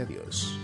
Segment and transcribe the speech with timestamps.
[0.00, 0.58] a Dios.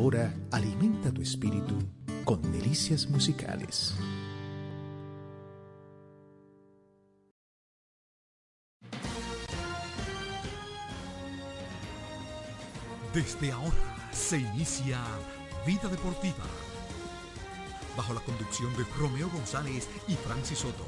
[0.00, 1.74] A esta hora, alimenta tu espíritu
[2.24, 3.94] con delicias musicales.
[13.12, 15.02] Desde ahora se inicia
[15.66, 16.46] Vida Deportiva,
[17.94, 20.86] bajo la conducción de Romeo González y Francis Soto.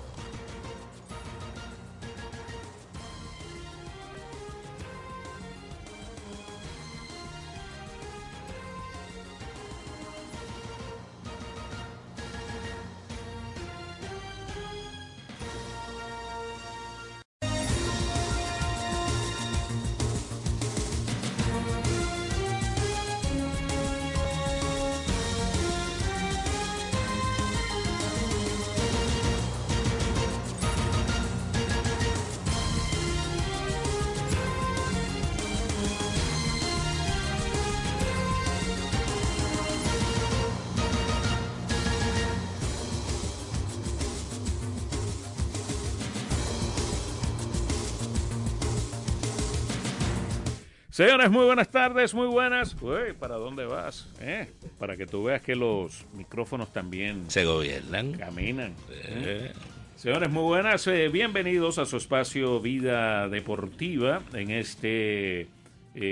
[50.93, 52.77] Señores, muy buenas tardes, muy buenas.
[52.83, 54.11] Uy, ¿para dónde vas?
[54.21, 58.13] Eh, para que tú veas que los micrófonos también se gobiernan.
[58.13, 58.75] Caminan.
[58.91, 59.53] Eh.
[59.97, 60.87] Señores, muy buenas.
[60.89, 65.47] Eh, bienvenidos a su espacio Vida Deportiva en este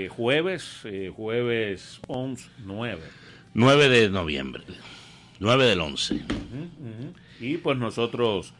[0.09, 0.81] jueves,
[1.15, 3.01] jueves 11, 9.
[3.53, 4.63] 9 de noviembre.
[5.39, 6.21] 9 del 11.
[7.39, 8.55] Y pues nosotros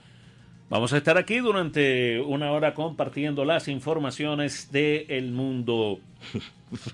[0.72, 6.00] Vamos a estar aquí durante una hora compartiendo las informaciones del mundo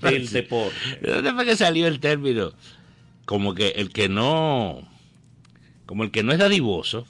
[0.01, 0.75] del deporte.
[1.00, 2.53] ¿De dónde fue que salió el término?
[3.25, 4.81] Como que el que no,
[5.85, 7.06] como el que no es dadivoso,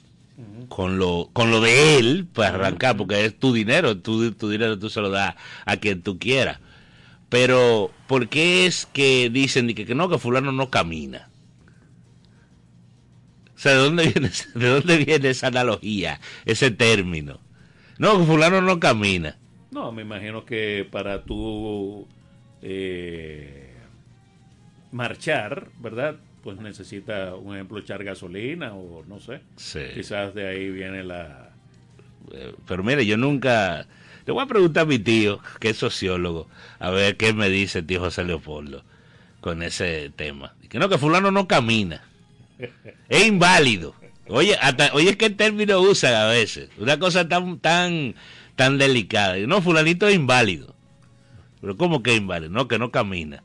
[0.68, 4.78] con lo, con lo de él, para arrancar, porque es tu dinero, tu, tu dinero
[4.78, 6.60] tú se lo das a quien tú quieras.
[7.30, 11.30] Pero, ¿por qué es que dicen que, que no, que fulano no camina?
[13.58, 17.40] O sea, ¿de dónde viene, de dónde viene esa analogía, ese término?
[17.98, 19.36] No, que fulano no camina.
[19.72, 22.06] No, me imagino que para tú
[22.62, 23.74] eh,
[24.92, 26.14] marchar, ¿verdad?
[26.44, 29.40] Pues necesita, un ejemplo, echar gasolina o no sé.
[29.56, 29.80] Sí.
[29.92, 31.50] Quizás de ahí viene la...
[32.32, 33.88] Eh, Pero mire, yo nunca...
[34.24, 36.46] Le voy a preguntar a mi tío, que es sociólogo,
[36.78, 38.84] a ver qué me dice el tío José Leopoldo
[39.40, 40.54] con ese tema.
[40.68, 42.04] Que no, que fulano no camina.
[43.08, 43.94] Es inválido.
[44.28, 46.68] Oye, hasta, oye, ¿qué término usan a veces?
[46.78, 48.14] Una cosa tan, tan,
[48.56, 49.36] tan delicada.
[49.38, 50.74] No, fulanito es inválido.
[51.60, 52.50] Pero ¿cómo que es inválido?
[52.52, 53.42] No, que no camina.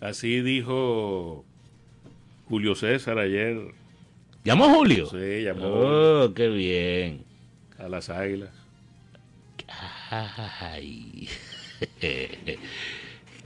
[0.00, 1.44] Así dijo
[2.48, 3.58] Julio César ayer.
[4.44, 5.06] ¿Llamó Julio?
[5.06, 7.24] Sí, llamó Oh, qué bien.
[7.78, 8.50] a las águilas.
[10.10, 11.28] Ay.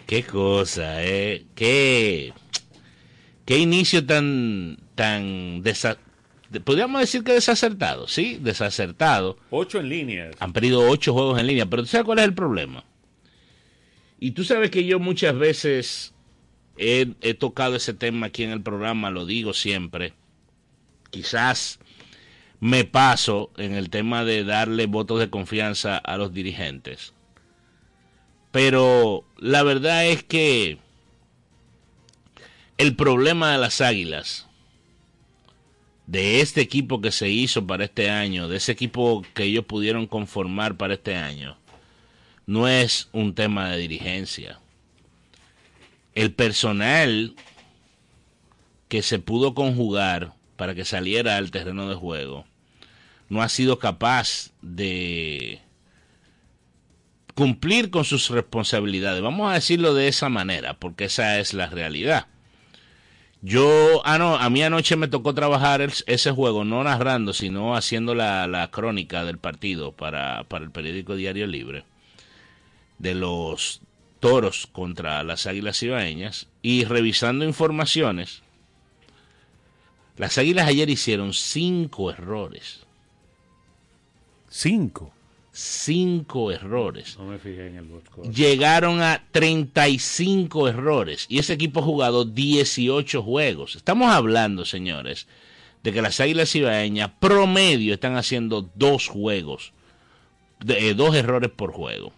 [0.06, 1.44] qué cosa, eh.
[1.54, 2.32] Qué,
[3.46, 5.96] qué inicio tan, tan desa-
[6.64, 9.38] podríamos decir que desacertado, sí, desacertado.
[9.50, 10.30] Ocho en línea.
[10.38, 12.84] Han perdido ocho juegos en línea, pero ¿tú sabes cuál es el problema?
[14.20, 16.14] Y tú sabes que yo muchas veces
[16.78, 20.12] he, he tocado ese tema aquí en el programa, lo digo siempre.
[21.10, 21.78] Quizás
[22.60, 27.12] me paso en el tema de darle votos de confianza a los dirigentes.
[28.50, 30.78] Pero la verdad es que
[32.78, 34.46] el problema de las águilas,
[36.06, 40.06] de este equipo que se hizo para este año, de ese equipo que ellos pudieron
[40.06, 41.56] conformar para este año,
[42.46, 44.60] no es un tema de dirigencia.
[46.14, 47.34] El personal
[48.88, 52.46] que se pudo conjugar para que saliera al terreno de juego
[53.28, 55.60] no ha sido capaz de
[57.34, 59.22] cumplir con sus responsabilidades.
[59.22, 62.28] Vamos a decirlo de esa manera, porque esa es la realidad.
[63.48, 68.16] Yo, ah, no, a mí anoche me tocó trabajar ese juego, no narrando, sino haciendo
[68.16, 71.84] la, la crónica del partido para, para el periódico Diario Libre,
[72.98, 73.82] de los
[74.18, 78.42] toros contra las águilas ibaeñas, y revisando informaciones,
[80.16, 82.84] las águilas ayer hicieron cinco errores,
[84.48, 85.12] Cinco.
[85.58, 87.16] Cinco errores.
[87.18, 92.24] No me fijé en el box llegaron a 35 errores y ese equipo ha jugado
[92.24, 93.74] 18 juegos.
[93.76, 95.26] Estamos hablando, señores,
[95.82, 99.72] de que las Águilas Ibaeñas promedio están haciendo dos juegos,
[100.60, 102.12] de- eh, dos errores por juego.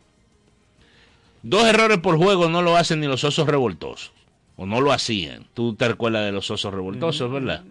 [1.42, 4.10] Dos errores por juego no lo hacen ni los osos revoltosos,
[4.56, 5.46] o no lo hacían.
[5.54, 7.62] Tú te recuerdas de los osos revoltosos, ¿verdad?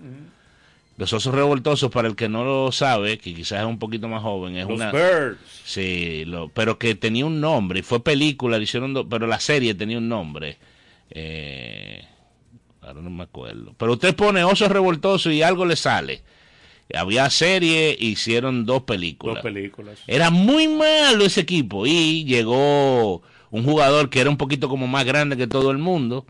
[0.98, 4.24] Los osos revoltosos, para el que no lo sabe, que quizás es un poquito más
[4.24, 4.92] joven, es Los una...
[4.92, 5.38] Birds.
[5.64, 9.40] Sí, lo, pero que tenía un nombre, y fue película, le hicieron, do- pero la
[9.40, 10.58] serie tenía un nombre.
[11.12, 12.04] Eh,
[12.82, 13.76] ahora no me acuerdo.
[13.78, 16.24] Pero usted pone Osos Revoltosos y algo le sale.
[16.96, 19.36] Había serie, hicieron dos películas.
[19.36, 20.00] Dos películas.
[20.08, 25.06] Era muy malo ese equipo y llegó un jugador que era un poquito como más
[25.06, 26.26] grande que todo el mundo.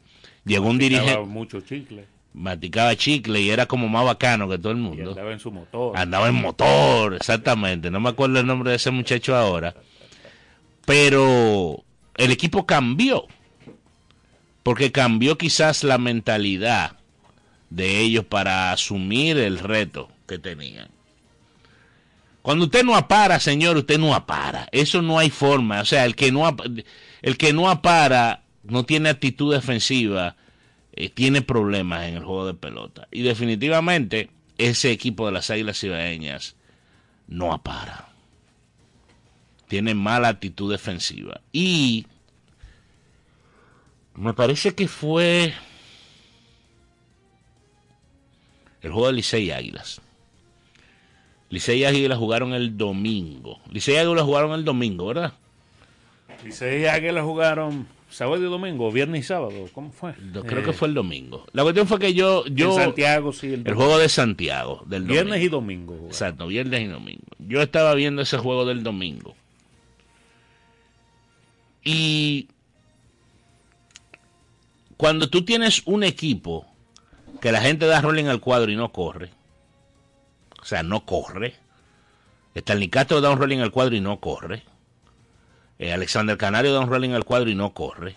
[0.45, 2.05] Llegó un dirigente, mucho chicle.
[2.37, 5.09] Maticaba chicle y era como más bacano que todo el Y mundo.
[5.11, 5.97] andaba en su motor.
[5.97, 7.89] Andaba en motor, exactamente.
[7.91, 9.75] No me acuerdo el nombre de ese muchacho ahora.
[10.85, 11.83] Pero
[12.15, 13.25] el equipo cambió.
[14.63, 16.97] Porque cambió quizás la mentalidad
[17.69, 20.89] de ellos para asumir el reto que tenían.
[22.41, 24.67] Cuando usted no apara, señor, usted no apara.
[24.71, 25.81] Eso no hay forma.
[25.81, 26.55] O sea, el que no,
[27.21, 30.35] el que no apara no tiene actitud defensiva,
[30.97, 33.07] eh, tiene problemas en el juego de pelota.
[33.11, 36.55] Y definitivamente ese equipo de las Águilas Ibaeñas
[37.27, 38.09] no apara.
[39.67, 41.41] Tiene mala actitud defensiva.
[41.51, 42.07] Y
[44.15, 45.53] me parece que fue
[48.81, 50.01] el juego de Licey y Águilas.
[51.49, 53.59] Licey y Águilas jugaron el domingo.
[53.69, 55.33] Licey y Águilas jugaron el domingo, ¿verdad?
[56.45, 59.53] Y seis águilas jugaron sábado y domingo, viernes y sábado.
[59.73, 60.13] ¿Cómo fue?
[60.33, 61.45] Yo creo Eh, que fue el domingo.
[61.53, 62.45] La cuestión fue que yo...
[62.47, 63.53] yo Santiago, sí.
[63.53, 65.91] El, el juego de Santiago, del viernes y domingo.
[65.91, 65.93] domingo.
[65.93, 66.07] jugaron.
[66.11, 67.23] Exacto, viernes y domingo.
[67.39, 69.35] Yo estaba viendo ese juego del domingo.
[71.83, 72.47] Y
[74.97, 76.65] cuando tú tienes un equipo
[77.41, 79.29] que la gente da rolling al cuadro y no corre,
[80.61, 81.55] o sea, no corre,
[82.55, 84.63] Stanley Castro da un rolling al cuadro y no corre.
[85.79, 88.15] Eh, Alexander Canario da un rolling al cuadro y no corre.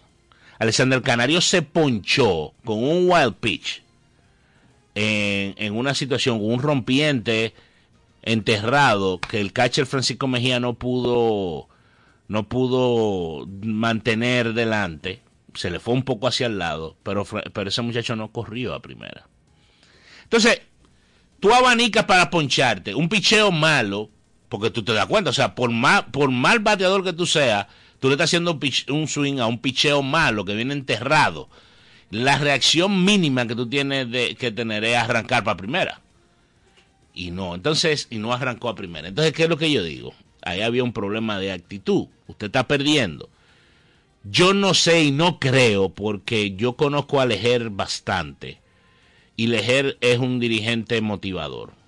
[0.58, 3.82] Alexander Canario se ponchó con un wild pitch
[4.94, 7.54] en, una situación, un rompiente
[8.22, 11.68] enterrado que el catcher Francisco Mejía no pudo
[12.28, 15.22] no pudo mantener delante,
[15.54, 18.82] se le fue un poco hacia el lado, pero, pero ese muchacho no corrió a
[18.82, 19.26] primera.
[20.24, 20.60] Entonces,
[21.40, 24.10] tú abanicas para poncharte, un picheo malo,
[24.50, 27.68] porque tú te das cuenta, o sea, por mal, por mal bateador que tú seas,
[28.00, 31.48] tú le estás haciendo un, un swing a un picheo malo que viene enterrado.
[32.10, 36.00] La reacción mínima que tú tienes de, que tener es arrancar para primera.
[37.14, 39.06] Y no, entonces, y no arrancó a primera.
[39.06, 40.12] Entonces, ¿qué es lo que yo digo?
[40.42, 42.08] Ahí había un problema de actitud.
[42.26, 43.30] Usted está perdiendo.
[44.24, 48.60] Yo no sé y no creo, porque yo conozco a Lejer bastante.
[49.36, 51.79] Y Lejer es un dirigente motivador.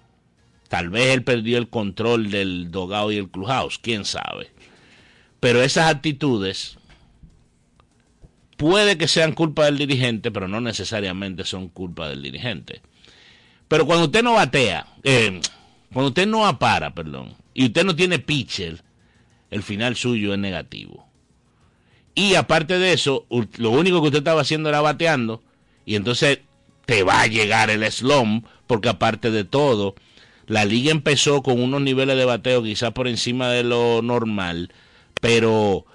[0.72, 4.50] Tal vez él perdió el control del dogao y el clubhouse, quién sabe.
[5.38, 6.78] Pero esas actitudes
[8.56, 12.80] puede que sean culpa del dirigente, pero no necesariamente son culpa del dirigente.
[13.68, 15.42] Pero cuando usted no batea, eh,
[15.92, 18.82] cuando usted no apara, perdón, y usted no tiene pitcher,
[19.50, 21.06] el final suyo es negativo.
[22.14, 23.26] Y aparte de eso,
[23.58, 25.42] lo único que usted estaba haciendo era bateando,
[25.84, 26.38] y entonces
[26.86, 29.96] te va a llegar el slump, porque aparte de todo,
[30.52, 34.70] la liga empezó con unos niveles de bateo quizás por encima de lo normal,
[35.18, 35.86] pero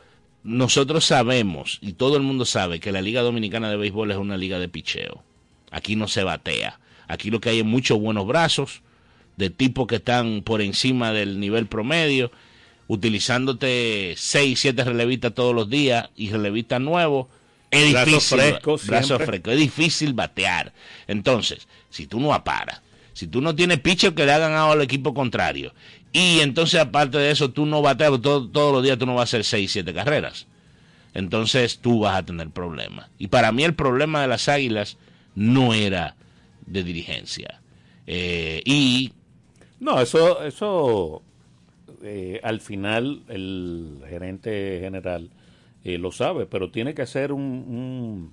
[0.44, 4.36] nosotros sabemos, y todo el mundo sabe, que la Liga Dominicana de Béisbol es una
[4.36, 5.22] liga de picheo.
[5.70, 6.80] Aquí no se batea.
[7.08, 8.82] Aquí lo que hay es muchos buenos brazos,
[9.36, 12.32] de tipos que están por encima del nivel promedio,
[12.88, 17.28] utilizándote 6, 7 relevistas todos los días y relevistas nuevos.
[17.70, 19.28] Es Brazo difícil, fresco brazo siempre.
[19.28, 20.74] fresco, es difícil batear.
[21.06, 22.82] Entonces, si tú no aparas,
[23.18, 25.74] si tú no tienes pitcher que le hagan al equipo contrario,
[26.14, 29.22] y entonces aparte de eso tú no bateas, todo- todos los días tú no vas
[29.22, 30.46] a hacer 6, 7 carreras.
[31.16, 33.10] Entonces tú vas a tener problemas.
[33.18, 34.98] Y para mí el problema de las águilas
[35.34, 36.16] no era
[36.68, 37.60] de dirigencia.
[38.06, 39.12] Eh, y
[39.80, 41.24] No, eso, eso
[42.04, 45.30] eh, al final el gerente general
[45.84, 48.32] eh, lo sabe, pero tiene que hacer un,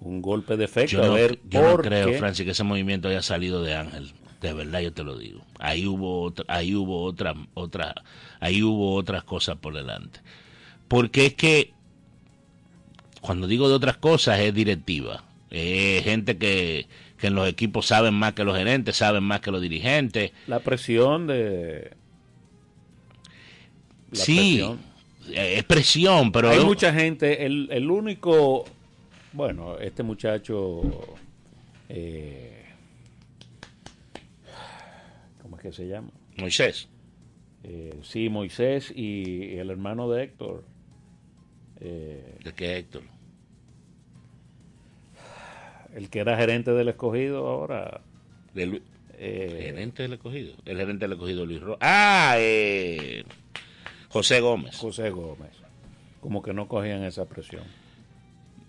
[0.00, 0.92] un golpe de efecto.
[0.92, 2.18] yo a no, ver yo no creo.
[2.18, 4.12] Francis, que ese movimiento haya salido de Ángel.
[4.40, 5.42] De verdad yo te lo digo.
[5.58, 7.94] Ahí hubo otra, ahí hubo otra, otra,
[8.38, 10.20] ahí hubo otras cosas por delante.
[10.88, 11.72] Porque es que
[13.26, 15.24] cuando digo de otras cosas es directiva.
[15.50, 16.86] Es gente que,
[17.18, 20.32] que en los equipos saben más que los gerentes, saben más que los dirigentes.
[20.46, 21.92] La presión de...
[24.10, 24.80] la sí, presión.
[25.34, 28.64] es presión, pero Hay mucha gente, el, el único,
[29.36, 30.80] bueno, este muchacho,
[31.88, 32.64] eh,
[35.42, 36.10] ¿cómo es que se llama?
[36.38, 36.88] Moisés.
[37.62, 40.64] Eh, sí, Moisés y el hermano de Héctor.
[41.80, 43.02] eh, ¿De qué Héctor?
[45.94, 48.02] el que era gerente del escogido ahora.
[48.52, 48.82] De Lu-
[49.18, 50.54] eh, gerente del escogido.
[50.66, 53.24] El gerente del escogido Luis Ro Ah, eh,
[54.10, 54.76] José Gómez.
[54.76, 55.52] José Gómez.
[56.20, 57.62] Como que no cogían esa presión.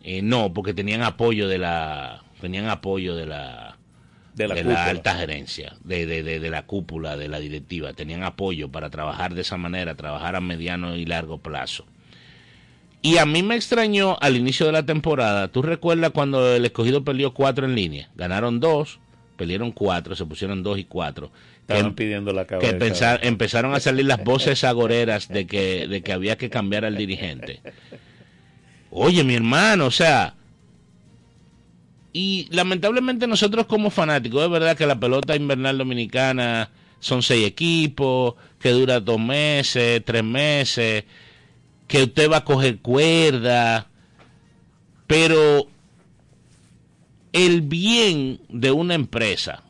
[0.09, 3.77] Eh, no, porque tenían apoyo de la tenían apoyo de la
[4.35, 8.23] De la de alta gerencia, de, de, de, de la cúpula, de la directiva, tenían
[8.23, 11.85] apoyo para trabajar de esa manera, trabajar a mediano y largo plazo.
[13.01, 17.03] Y a mí me extrañó al inicio de la temporada, ¿tú recuerdas cuando el escogido
[17.03, 18.09] perdió cuatro en línea?
[18.15, 18.99] Ganaron dos,
[19.37, 21.31] perdieron cuatro, se pusieron dos y cuatro.
[21.61, 22.71] Estaban Que- pidiendo la cabeza.
[22.71, 26.85] que pensar- empezaron a salir las voces agoreras de que, de que había que cambiar
[26.85, 27.61] al dirigente.
[28.99, 30.33] Oye, mi hermano, o sea,
[32.13, 38.33] y lamentablemente nosotros como fanáticos, es verdad que la pelota invernal dominicana son seis equipos,
[38.59, 41.03] que dura dos meses, tres meses,
[41.87, 43.87] que usted va a coger cuerda,
[45.05, 45.67] pero
[47.33, 49.61] el bien de una empresa,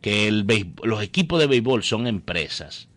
[0.00, 0.32] que
[0.82, 2.88] los equipos de béisbol son empresas,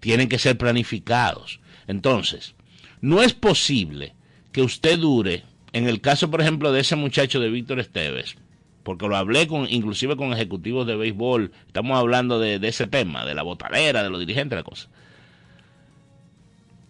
[0.00, 1.60] tienen que ser planificados.
[1.86, 2.56] Entonces,
[3.00, 4.17] no es posible
[4.52, 8.36] que usted dure, en el caso, por ejemplo, de ese muchacho de Víctor Esteves,
[8.82, 13.34] porque lo hablé con, inclusive con ejecutivos de béisbol, estamos hablando de, ese tema, de
[13.34, 14.88] la botalera, de los dirigentes, la cosa.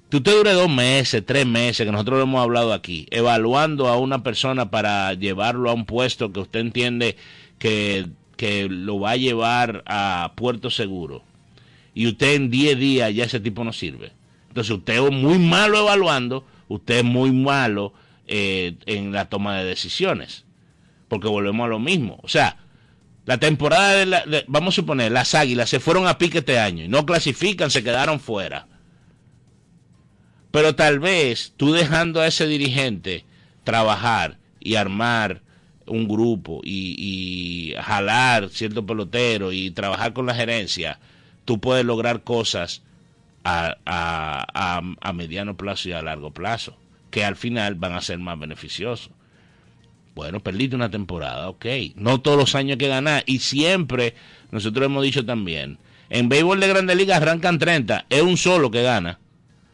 [0.08, 3.98] Que usted dure dos meses, tres meses, que nosotros lo hemos hablado aquí, evaluando a
[3.98, 7.16] una persona para llevarlo a un puesto que usted entiende
[7.58, 11.24] que, que lo va a llevar a puerto seguro.
[11.94, 14.12] Y usted en 10 días ya ese tipo no sirve.
[14.48, 17.92] Entonces usted es muy malo evaluando, usted es muy malo
[18.26, 20.44] eh, en la toma de decisiones.
[21.08, 22.18] Porque volvemos a lo mismo.
[22.22, 22.56] O sea,
[23.24, 26.84] La temporada de, la, vamos a suponer, las águilas se fueron a pique este año
[26.84, 28.66] y no clasifican, se quedaron fuera.
[30.50, 33.26] Pero tal vez tú dejando a ese dirigente
[33.64, 35.42] trabajar y armar
[35.86, 40.98] un grupo y, y jalar cierto pelotero y trabajar con la gerencia,
[41.44, 42.82] tú puedes lograr cosas
[43.44, 46.76] a, a, a, mediano plazo y a largo plazo,
[47.10, 49.10] que al final van a ser más beneficiosos.
[50.14, 51.66] Bueno, perdiste una temporada, ok.
[51.94, 53.22] No todos los años hay que ganar.
[53.26, 54.14] Y siempre,
[54.50, 55.78] nosotros hemos dicho también,
[56.10, 59.20] en béisbol de Grandes Ligas arrancan 30, es un solo que gana.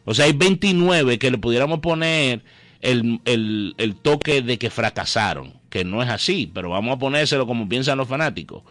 [0.05, 2.43] O sea, hay 29 que le pudiéramos poner
[2.81, 7.47] el, el, el toque de que fracasaron, que no es así, pero vamos a ponérselo
[7.47, 8.63] como piensan los fanáticos.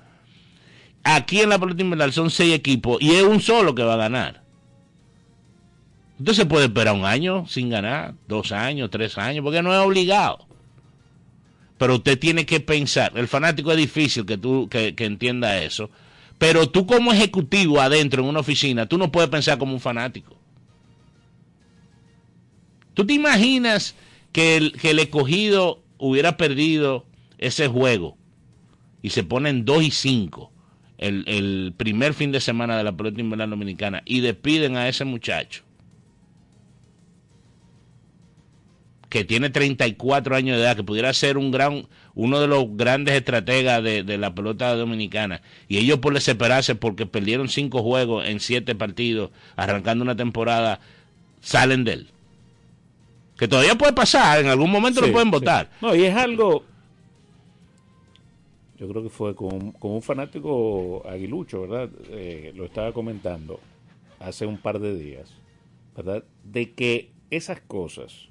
[1.03, 3.99] Aquí en la pelota invernal son seis equipos y es un solo que va a
[3.99, 4.44] ganar.
[6.19, 10.47] Entonces puede esperar un año sin ganar, dos años, tres años, porque no es obligado.
[11.77, 15.91] Pero usted tiene que pensar, el fanático es difícil que tú que, entienda eso,
[16.39, 20.37] pero tú como ejecutivo adentro en una oficina, tú no puedes pensar como un fanático.
[22.95, 23.97] ¿Tú te imaginas
[24.31, 27.07] que el, que el escogido hubiera perdido
[27.39, 28.17] ese juego
[29.03, 30.53] y se ponen 2 y 5
[30.99, 35.05] el, el primer fin de semana de la pelota invernal dominicana y despiden a ese
[35.05, 35.64] muchacho
[39.15, 43.15] que tiene 34 años de edad, que pudiera ser un gran, uno de los grandes
[43.15, 48.41] estrategas de, de la pelota dominicana, y ellos por desesperarse porque perdieron cinco juegos en
[48.41, 50.81] siete partidos, arrancando una temporada,
[51.41, 52.09] salen de él.
[53.39, 55.33] Que todavía puede pasar, en algún momento Sí, lo pueden sí.
[55.33, 55.71] votar.
[55.81, 56.65] No, y es algo.
[58.77, 61.89] Yo creo que fue con, con un fanático aguilucho, ¿verdad?
[62.11, 63.61] Eh, lo estaba comentando
[64.19, 65.31] hace un par de días,
[65.97, 66.25] ¿verdad?
[66.43, 68.29] De que esas cosas,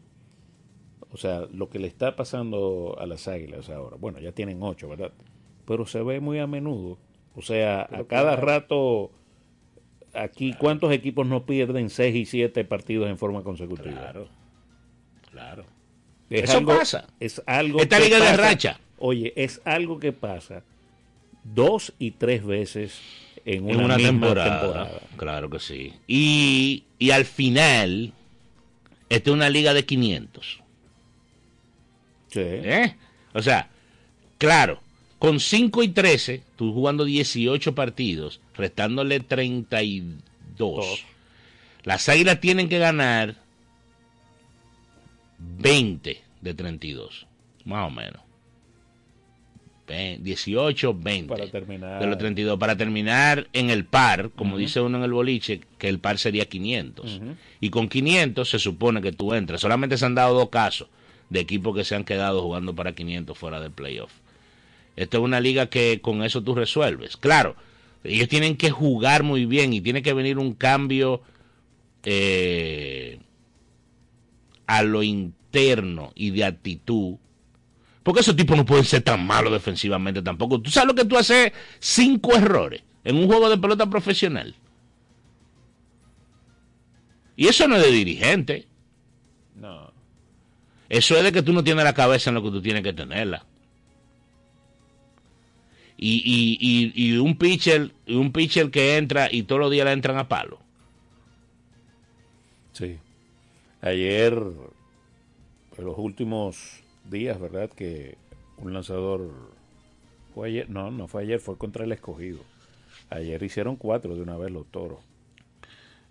[1.14, 4.90] o sea, lo que le está pasando a las águilas ahora, bueno, ya tienen ocho,
[4.90, 5.12] ¿verdad?
[5.66, 6.98] Pero se ve muy a menudo.
[7.36, 9.12] O sea, a cada rato,
[10.14, 13.92] aquí, ¿cuántos equipos no pierden seis y siete partidos en forma consecutiva?
[14.02, 14.28] Claro,
[15.32, 15.66] claro.
[16.30, 17.08] Es Eso algo- pasa.
[17.20, 18.80] Es algo Esta que liga de racha.
[18.98, 20.64] Oye, es algo que pasa
[21.44, 23.00] dos y tres veces
[23.46, 24.60] en una, en una misma temporada.
[24.62, 25.02] temporada.
[25.18, 25.94] Claro que sí.
[26.08, 28.14] Y, y al final,
[29.10, 30.63] esta es una liga de 500.
[32.34, 32.40] Sí.
[32.42, 32.96] ¿Eh?
[33.34, 33.70] O sea,
[34.38, 34.82] claro,
[35.20, 40.22] con 5 y 13, tú jugando 18 partidos, restándole 32.
[40.58, 41.06] Dos.
[41.84, 43.36] Las águilas tienen que ganar
[45.40, 47.26] 20 de 32,
[47.66, 48.22] más o menos.
[49.88, 52.00] Ve- 18, 20 Para terminar.
[52.00, 55.90] de los 32, para terminar en el par, como dice uno en el boliche, que
[55.90, 57.18] el par sería 500.
[57.18, 57.36] Ujú.
[57.60, 59.60] Y con 500 se supone que tú entras.
[59.60, 60.88] Solamente se han dado dos casos
[61.34, 64.12] de equipos que se han quedado jugando para 500 fuera del playoff.
[64.96, 67.18] Esta es una liga que con eso tú resuelves.
[67.18, 67.56] Claro,
[68.04, 71.24] ellos tienen que jugar muy bien y tiene que venir un cambio
[72.04, 73.20] eh,
[74.68, 77.16] a lo interno y de actitud.
[78.04, 80.62] Porque esos tipos no pueden ser tan malos defensivamente tampoco.
[80.62, 84.54] Tú sabes lo que tú haces cinco errores en un juego de pelota profesional.
[87.36, 88.68] Y eso no es de dirigente.
[90.94, 92.94] Eso es de que tú no tienes la cabeza en lo que tú tienes que
[92.94, 93.44] tenerla.
[95.98, 99.92] Y, y, y, y un pitcher, un pitcher que entra y todos los días le
[99.92, 100.60] entran a palo.
[102.74, 103.00] Sí.
[103.82, 107.72] Ayer, en los últimos días, ¿verdad?
[107.72, 108.16] Que
[108.58, 109.32] un lanzador
[110.36, 112.42] fue ayer, no, no fue ayer, fue contra el escogido.
[113.10, 115.00] Ayer hicieron cuatro de una vez los toros.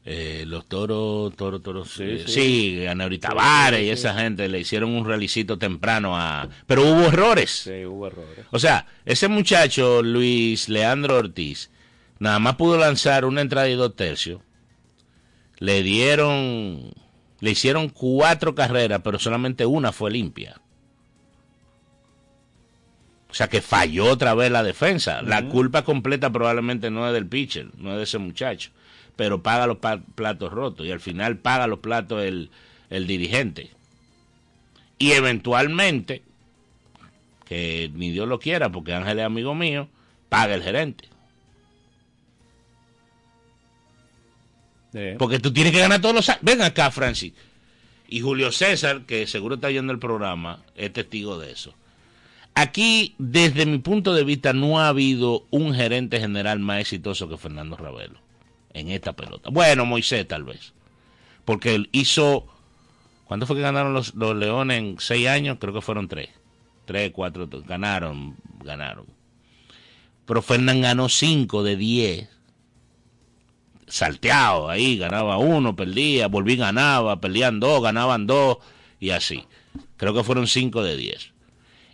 [0.04, 2.32] Eh, los toros, toros, toros, Sí, eh, sí.
[2.32, 6.48] sí, Aneuri Tavares sí, y esa gente le hicieron un realicito temprano a...
[6.66, 7.50] Pero hubo errores.
[7.50, 8.44] Sí, hubo errores.
[8.50, 11.70] O sea, ese muchacho, Luis Leandro Ortiz,
[12.18, 14.40] nada más pudo lanzar una entrada y dos tercios.
[15.58, 16.92] Le dieron,
[17.38, 20.60] le hicieron cuatro carreras, pero solamente una fue limpia.
[23.30, 25.22] O sea que falló otra vez la defensa.
[25.22, 28.72] La culpa completa probablemente no es del pitcher, no es de ese muchacho.
[29.16, 32.50] Pero paga los pa- platos rotos y al final paga los platos el,
[32.90, 33.70] el dirigente.
[34.98, 36.22] Y eventualmente,
[37.44, 39.88] que ni Dios lo quiera, porque Ángel es amigo mío,
[40.28, 41.08] paga el gerente.
[45.18, 46.42] Porque tú tienes que ganar todos los años.
[46.42, 47.32] Ven acá, Francis.
[48.08, 51.74] Y Julio César, que seguro está viendo el programa, es testigo de eso.
[52.54, 57.38] Aquí, desde mi punto de vista, no ha habido un gerente general más exitoso que
[57.38, 58.20] Fernando Ravelo
[58.74, 59.50] en esta pelota.
[59.50, 60.72] Bueno, Moisés tal vez.
[61.44, 62.46] Porque él hizo...
[63.24, 65.56] ¿Cuánto fue que ganaron los, los Leones en seis años?
[65.58, 66.28] Creo que fueron tres.
[66.84, 69.06] Tres, cuatro, ganaron, ganaron.
[70.26, 72.28] Pero Fernán ganó 5 de 10.
[73.86, 78.58] Salteado ahí, ganaba uno, perdía, volví, ganaba, perdían dos, ganaban dos,
[78.98, 79.44] y así.
[79.96, 81.30] Creo que fueron 5 de 10.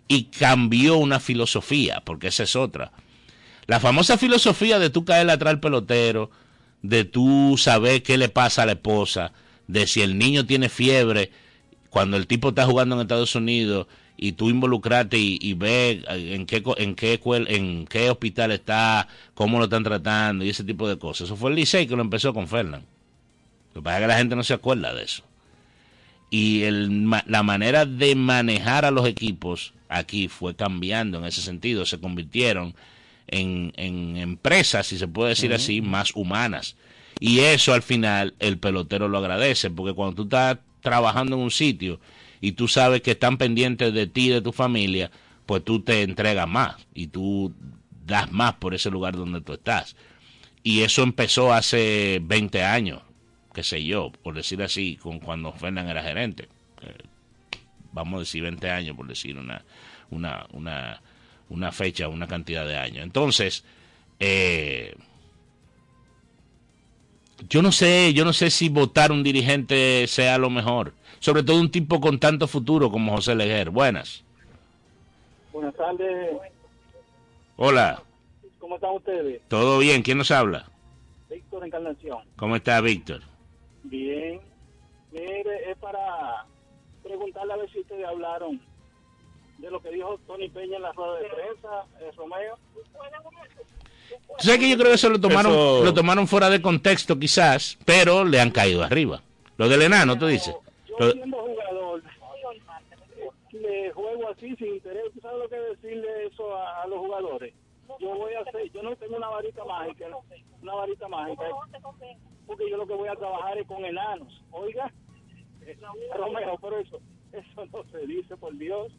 [0.07, 2.91] Y cambió una filosofía, porque esa es otra.
[3.65, 6.31] La famosa filosofía de tú caer atrás al pelotero,
[6.81, 9.33] de tú saber qué le pasa a la esposa,
[9.67, 11.31] de si el niño tiene fiebre,
[11.89, 13.87] cuando el tipo está jugando en Estados Unidos
[14.17, 19.57] y tú involucrate y, y ves en qué, en, qué, en qué hospital está, cómo
[19.57, 21.25] lo están tratando y ese tipo de cosas.
[21.25, 22.85] Eso fue el Licey que lo empezó con Fernán.
[23.73, 25.23] Lo que pasa es que la gente no se acuerda de eso.
[26.29, 31.85] Y el, la manera de manejar a los equipos aquí fue cambiando en ese sentido.
[31.85, 32.75] Se convirtieron
[33.31, 36.75] en, en empresas, si se puede decir así, más humanas.
[37.19, 41.51] Y eso al final el pelotero lo agradece, porque cuando tú estás trabajando en un
[41.51, 41.99] sitio
[42.41, 45.11] y tú sabes que están pendientes de ti y de tu familia,
[45.45, 47.53] pues tú te entregas más y tú
[48.05, 49.95] das más por ese lugar donde tú estás.
[50.63, 53.01] Y eso empezó hace 20 años,
[53.53, 56.49] qué sé yo, por decir así, con cuando Fernán era gerente.
[56.81, 56.97] Eh,
[57.91, 59.63] vamos a decir 20 años, por decir una,
[60.09, 61.01] una, una,
[61.49, 63.03] una fecha, una cantidad de años.
[63.03, 63.63] Entonces,
[64.19, 64.95] eh,
[67.47, 70.93] yo no sé, yo no sé si votar un dirigente sea lo mejor.
[71.19, 73.69] Sobre todo un tipo con tanto futuro como José Leguer.
[73.69, 74.23] Buenas.
[75.51, 76.37] Buenas tardes.
[77.57, 78.01] Hola.
[78.59, 79.41] ¿Cómo están ustedes?
[79.47, 80.01] Todo bien.
[80.01, 80.69] ¿Quién nos habla?
[81.29, 82.19] Víctor Encarnación.
[82.35, 83.21] ¿Cómo está Víctor?
[83.83, 84.39] Bien.
[85.11, 86.45] Mire, es para
[87.03, 88.61] preguntarle a ver si ustedes hablaron
[89.59, 92.57] de lo que dijo Tony Peña en la rueda de prensa, eh, Romeo.
[94.37, 95.83] ¿Tú sabes que yo creo que eso lo tomaron, eso...
[95.83, 99.21] lo tomaron fuera de contexto quizás, pero le han caído arriba.
[99.57, 100.55] Lo del enano, tú dices.
[100.87, 102.03] Yo Lo- siendo jugador,
[103.51, 105.03] le juego así sin interés.
[105.13, 107.53] ¿Tú sabes lo que decirle eso a, a los jugadores?
[107.99, 110.05] Yo voy a hacer, yo no tengo una varita mágica,
[110.61, 111.43] una varita mágica,
[112.47, 114.41] porque yo lo que voy a trabajar es con enanos.
[114.51, 114.91] Oiga,
[115.65, 115.77] eh,
[116.15, 116.99] Romeo, pero eso,
[117.33, 118.91] eso no se dice, por Dios.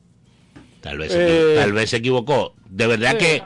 [0.80, 2.54] Tal vez, Eh, tal vez se equivocó.
[2.68, 3.42] De verdad que...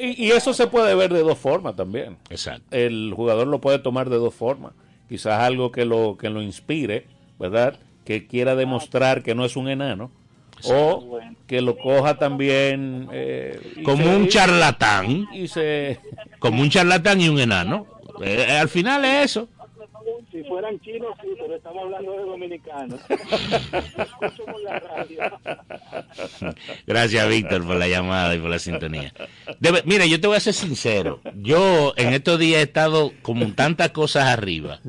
[0.00, 2.16] Y, y eso se puede ver de dos formas también.
[2.30, 2.64] Exacto.
[2.70, 4.72] El jugador lo puede tomar de dos formas.
[5.08, 7.06] Quizás algo que lo, que lo inspire,
[7.38, 7.78] ¿verdad?
[8.04, 10.10] Que quiera demostrar que no es un enano.
[10.64, 13.08] O que lo coja también...
[13.12, 15.26] eh, Como se- un charlatán.
[15.32, 16.00] Y se...
[16.38, 17.86] Como un charlatán y un enano.
[18.22, 19.48] Eh, al final es eso.
[20.58, 23.00] Si fueran chinos, sí, pero estamos hablando de dominicanos.
[26.86, 29.12] Gracias, Víctor, por la llamada y por la sintonía.
[29.60, 31.20] Debe- mira, yo te voy a ser sincero.
[31.36, 34.80] Yo en estos días he estado con tantas cosas arriba.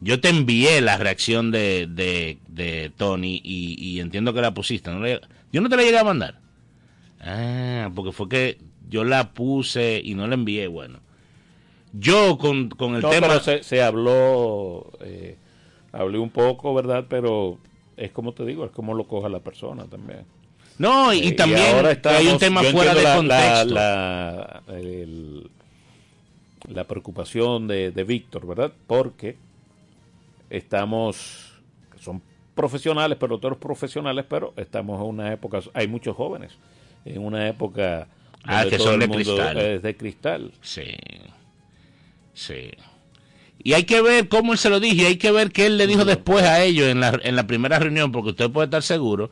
[0.00, 4.90] Yo te envié la reacción de, de, de Tony y, y entiendo que la pusiste.
[4.90, 5.06] ¿no?
[5.52, 6.40] Yo no te la llegué a mandar.
[7.20, 10.68] Ah, porque fue que yo la puse y no la envié.
[10.68, 11.00] Bueno,
[11.98, 13.28] yo con, con el No, tema.
[13.28, 15.36] pero se, se habló, eh,
[15.92, 17.06] hablé un poco, ¿verdad?
[17.08, 17.58] Pero
[17.96, 20.24] es como te digo, es como lo coja la persona también.
[20.78, 23.74] No, y, Eh, también ahora hay un tema fuera de la- contexto.
[23.74, 25.50] La, la, el-
[26.68, 28.72] la preocupación de, de Víctor, ¿verdad?
[28.86, 29.36] Porque
[30.50, 31.52] estamos,
[32.00, 32.22] son
[32.54, 36.52] profesionales, peloteros profesionales, pero estamos en una época, hay muchos jóvenes,
[37.04, 38.08] en una época
[38.44, 39.58] Ah, que son de mundo cristal.
[39.58, 40.52] es de cristal.
[40.60, 40.84] Sí.
[42.36, 42.70] Sí.
[43.64, 45.78] Y hay que ver cómo él se lo dijo, y hay que ver qué él
[45.78, 48.82] le dijo después a ellos en la, en la primera reunión, porque usted puede estar
[48.82, 49.30] seguro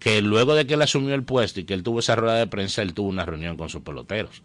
[0.00, 2.46] que luego de que él asumió el puesto y que él tuvo esa rueda de
[2.46, 4.42] prensa, él tuvo una reunión con sus peloteros.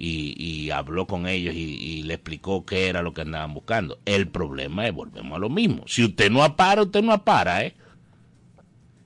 [0.00, 3.98] Y, y habló con ellos y, y le explicó qué era lo que andaban buscando.
[4.06, 5.82] El problema es, volvemos a lo mismo.
[5.88, 7.74] Si usted no apara, usted no apara, ¿eh?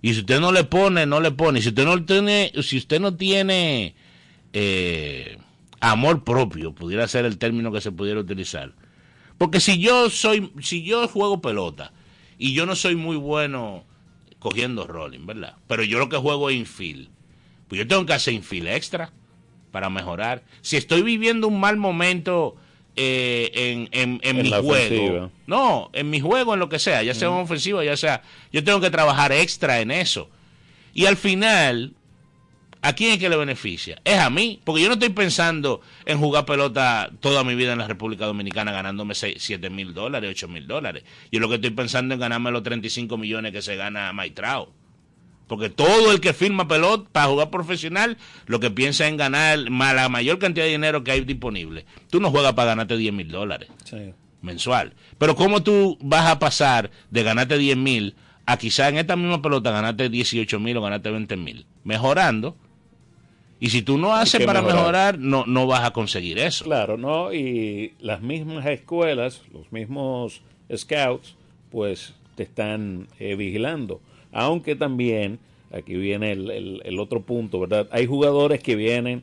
[0.02, 1.62] Y si usted no le pone, no le pone.
[1.62, 3.94] Si usted no tiene, si usted no tiene
[4.52, 5.38] eh,
[5.82, 8.72] amor propio, pudiera ser el término que se pudiera utilizar.
[9.36, 11.92] Porque si yo soy, si yo juego pelota
[12.38, 13.84] y yo no soy muy bueno
[14.38, 15.56] cogiendo rolling, ¿verdad?
[15.66, 17.08] Pero yo lo que juego es infield.
[17.68, 19.12] Pues yo tengo que hacer infield extra
[19.72, 20.44] para mejorar.
[20.60, 22.54] Si estoy viviendo un mal momento
[22.94, 25.30] eh, en, en, en En mi juego, ofensiva.
[25.46, 28.62] no, en mi juego, en lo que sea, ya sea en ofensiva, ya sea, yo
[28.62, 30.28] tengo que trabajar extra en eso.
[30.94, 31.94] Y al final,
[32.82, 34.00] ¿a quién es que le beneficia?
[34.04, 37.78] Es a mí, porque yo no estoy pensando en jugar pelota toda mi vida en
[37.78, 41.04] la República Dominicana ganándome 7 mil dólares, 8 mil dólares.
[41.30, 44.72] Yo lo que estoy pensando es ganarme los 35 millones que se gana Maitrao.
[45.46, 48.16] Porque todo el que firma pelota para jugar profesional,
[48.46, 51.84] lo que piensa en ganar más la mayor cantidad de dinero que hay disponible.
[52.10, 53.68] Tú no juegas para ganarte 10 mil dólares
[54.42, 54.94] mensual.
[55.18, 58.14] Pero ¿cómo tú vas a pasar de ganarte 10 mil
[58.44, 61.66] a quizá en esta misma pelota ganarte 18 mil o ganarte 20 mil?
[61.84, 62.56] Mejorando.
[63.64, 65.16] Y si tú no haces para mejorar.
[65.16, 66.64] mejorar, no, no vas a conseguir eso.
[66.64, 67.32] Claro, ¿no?
[67.32, 70.42] Y las mismas escuelas, los mismos
[70.74, 71.36] scouts,
[71.70, 74.00] pues te están eh, vigilando.
[74.32, 75.38] Aunque también,
[75.72, 77.88] aquí viene el, el- el otro punto, ¿verdad?
[77.92, 79.22] Hay jugadores que vienen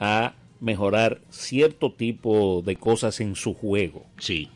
[0.00, 4.04] a mejorar cierto tipo de cosas en su juego.
[4.18, 4.48] Sí.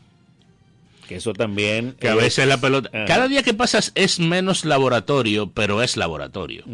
[1.07, 1.95] Que eso también...
[1.99, 2.89] Que a es- veces la pelota...
[3.05, 6.65] Cada día que pasas es menos laboratorio, pero es laboratorio.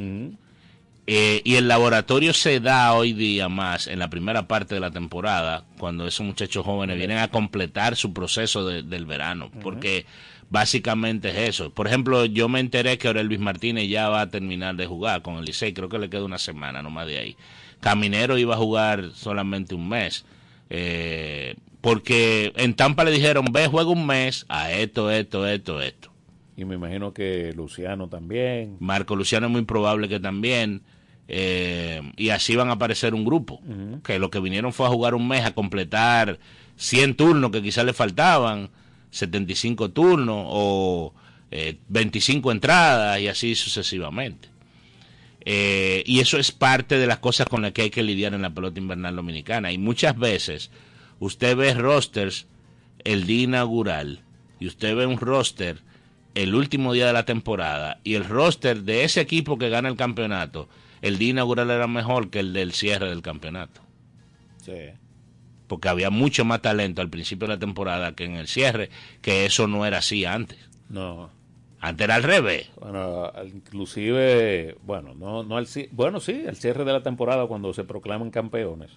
[1.10, 4.91] Eh, y el laboratorio se da hoy día más en la primera parte de la
[4.91, 10.06] temporada, cuando esos muchachos jóvenes vienen a completar su proceso de- del verano, porque
[10.50, 11.70] básicamente es eso.
[11.70, 15.22] Por ejemplo, yo me enteré que ahora Luis Martínez ya va a terminar de jugar
[15.22, 17.36] con el Licey, creo que le queda una semana nomás de ahí.
[17.80, 20.26] Caminero iba a jugar solamente un mes,
[20.70, 26.12] eh, porque en Tampa le dijeron, ve, juega un mes a esto, esto, esto, esto.
[26.58, 28.76] Y me imagino que Luciano también.
[28.82, 30.82] Marco Luciano es muy probable que también.
[31.28, 33.62] Eh, y así van a aparecer un grupo.
[34.04, 36.40] Que lo que vinieron fue a jugar un mes, a completar
[36.78, 38.70] 100 turnos que quizás le faltaban,
[39.12, 41.13] 75 turnos o
[41.52, 44.50] eh, 25 entradas y así sucesivamente.
[45.50, 48.42] Eh, y eso es parte de las cosas con las que hay que lidiar en
[48.42, 49.72] la pelota invernal dominicana.
[49.72, 50.72] Y muchas veces
[51.20, 52.48] usted ve rosters
[53.04, 54.22] el día inaugural
[54.60, 55.82] y usted ve un roster
[56.36, 59.96] el último día de la temporada y el roster de ese equipo que gana el
[59.96, 60.68] campeonato,
[61.02, 63.82] el día inaugural era mejor que el del cierre del campeonato.
[64.64, 64.92] Sí.
[65.68, 68.90] Porque había mucho más talento al principio de la temporada que en el cierre,
[69.22, 70.58] que eso no era así antes.
[70.90, 71.30] No.
[71.80, 72.70] Antes era al revés.
[72.80, 77.84] Bueno, inclusive, bueno, no, no al, bueno, sí, al cierre de la temporada cuando se
[77.84, 78.92] proclaman campeones,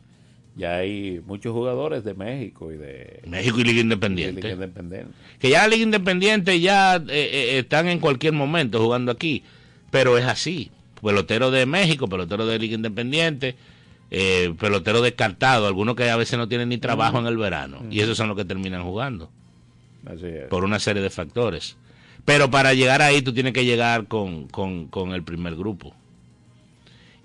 [0.57, 5.07] ya hay muchos jugadores de México y de, México y Liga de Liga Independiente.
[5.39, 9.45] Que ya la Liga Independiente ya eh, eh, están en cualquier momento jugando aquí.
[9.91, 10.71] Pero es así.
[11.03, 13.57] Pelotero de México, pelotero de Liga Independiente,
[14.11, 17.83] eh, pelotero descartado, algunos que a veces no tienen ni trabajo en el verano.
[17.91, 19.31] Y esos son los que terminan jugando.
[20.07, 20.49] Así es.
[20.49, 21.77] por una serie de factores.
[22.25, 25.95] Pero para llegar ahí tú tienes que llegar con, con, con el primer grupo.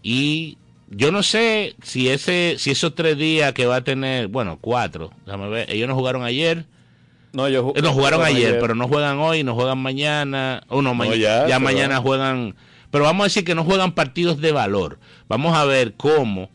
[0.02, 0.58] Y
[0.90, 5.12] yo no sé si ese si esos tres días que va a tener, bueno, cuatro,
[5.26, 6.66] déjame ver, ellos no jugaron ayer,
[7.34, 10.94] No, ellos eh, no jugaron ayer, pero no juegan hoy, no juegan mañana, o no,
[10.94, 12.56] ma- ya, mañana juegan,
[12.96, 15.00] pero vamos a decir que no juegan partidos de valor.
[15.28, 16.50] Vamos a ver cómo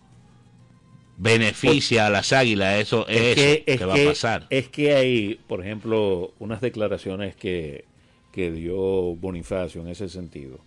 [1.19, 4.47] beneficia a las águilas eso, es eso que, es va a pasar.
[4.49, 7.85] Es que hay, por ejemplo, unas declaraciones que,
[8.33, 8.75] que dio
[9.17, 10.61] Bonifacio en ese sentido.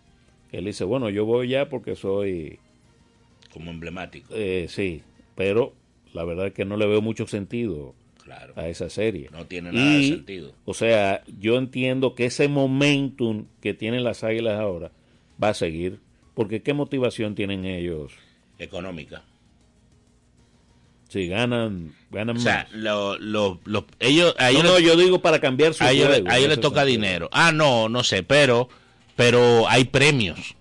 [0.52, 2.60] Él dice, bueno, yo voy ya porque soy,
[3.52, 5.02] Como emblemático, eh, sí,
[5.34, 5.74] pero
[6.14, 8.54] la verdad es que no le veo mucho sentido claro.
[8.58, 9.28] a esa serie.
[9.32, 10.54] No tiene nada de sentido.
[10.66, 14.92] O sea, yo entiendo que ese momentum que tienen las águilas ahora
[15.42, 16.00] va a seguir,
[16.36, 18.12] porque ¿qué motivación tienen ellos?
[18.60, 19.24] Económica.
[21.10, 22.80] Si ganan, ganan O sea, más.
[22.82, 26.08] lo, lo, lo- ellos, a No, ellos, no, yo digo para cambiar su a ellos,
[26.10, 27.02] le- juego, a ellos les toca sentido.
[27.02, 27.30] dinero.
[27.32, 28.68] Ah, no, no sé, pero,
[29.16, 30.56] pero hay premios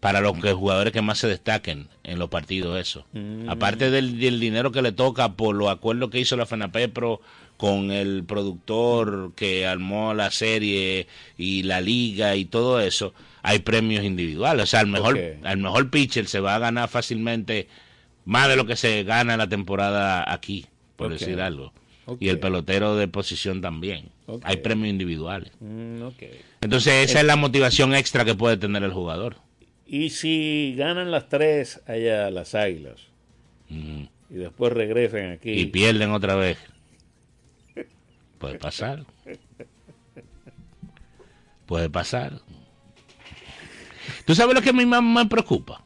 [0.00, 3.06] para los que jugadores que más se destaquen en los partidos, eso.
[3.12, 3.48] Mm.
[3.48, 7.20] Aparte del, del dinero que le toca por los acuerdos que hizo la FENAPEPRO
[7.56, 11.06] con el productor que armó la serie
[11.38, 14.64] y la liga y todo eso, hay premios individuales.
[14.64, 17.68] O sea, al mejor, al mejor pitcher se va a ganar fácilmente
[18.24, 21.72] más de lo que se gana la temporada aquí, por decir algo.
[22.18, 24.10] Y el pelotero de posición también.
[24.42, 25.52] Hay premios individuales.
[25.60, 26.08] Mm.
[26.60, 29.36] Entonces esa es la motivación extra que puede tener el jugador.
[29.86, 33.08] Y si ganan las tres allá las águilas
[33.68, 34.08] Ujú.
[34.30, 35.50] y después regresan aquí.
[35.50, 36.58] Y pierden otra vez.
[38.38, 39.04] Puede pasar.
[41.66, 42.40] Puede pasar.
[44.24, 45.82] ¿Tú sabes lo que a mí más me preocupa?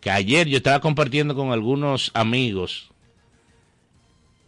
[0.00, 2.90] Que ayer yo estaba compartiendo con algunos amigos,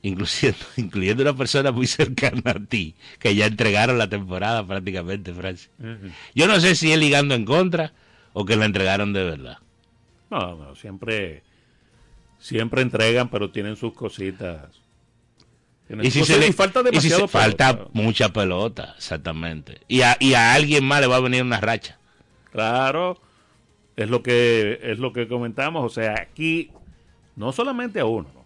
[0.03, 5.70] incluyendo, incluyendo una persona muy cercana a ti, que ya entregaron la temporada prácticamente, Francis.
[6.35, 7.92] Yo no sé si es ligando en contra
[8.33, 9.59] o que la entregaron de verdad.
[10.31, 11.42] No, no, siempre,
[12.38, 14.81] siempre entregan, pero tienen sus cositas.
[15.87, 17.90] Tienen Y si, se le, y falta y si se- demasiado falta pelota.
[17.92, 19.81] mucha pelota, exactamente.
[19.87, 21.99] Y a, y a alguien más le va a venir una racha.
[22.55, 23.19] Claro,
[23.97, 25.85] es lo que es lo que comentamos.
[25.85, 26.71] O sea, aquí
[27.35, 28.45] no solamente a uno, ¿no?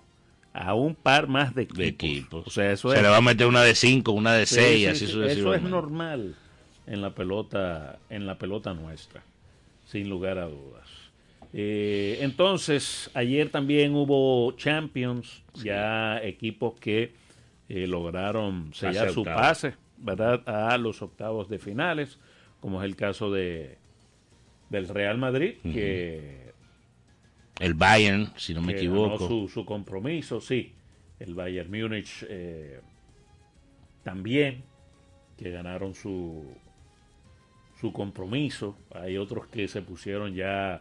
[0.54, 1.78] a un par más de equipos.
[1.78, 2.46] de equipos.
[2.46, 4.54] O sea, eso se es, le va a meter una de 5, una de sí,
[4.56, 5.66] 6, sí, así sí, Eso sucesivamente.
[5.66, 6.34] es normal
[6.86, 9.22] en la pelota, en la pelota nuestra,
[9.84, 10.88] sin lugar a dudas.
[11.52, 17.12] Eh, entonces, ayer también hubo Champions, ya equipos que
[17.68, 20.42] eh, lograron sellar su pase, ¿verdad?
[20.48, 22.18] A los octavos de finales,
[22.60, 23.76] como es el caso de
[24.70, 26.52] del Real Madrid, que
[27.60, 29.16] El Bayern, si no me equivoco.
[29.16, 30.72] ganó su, su compromiso, sí.
[31.18, 32.80] El Bayern Múnich eh,
[34.04, 34.62] también,
[35.36, 36.44] que ganaron su,
[37.80, 38.76] su compromiso.
[38.94, 40.80] Hay otros que se pusieron ya,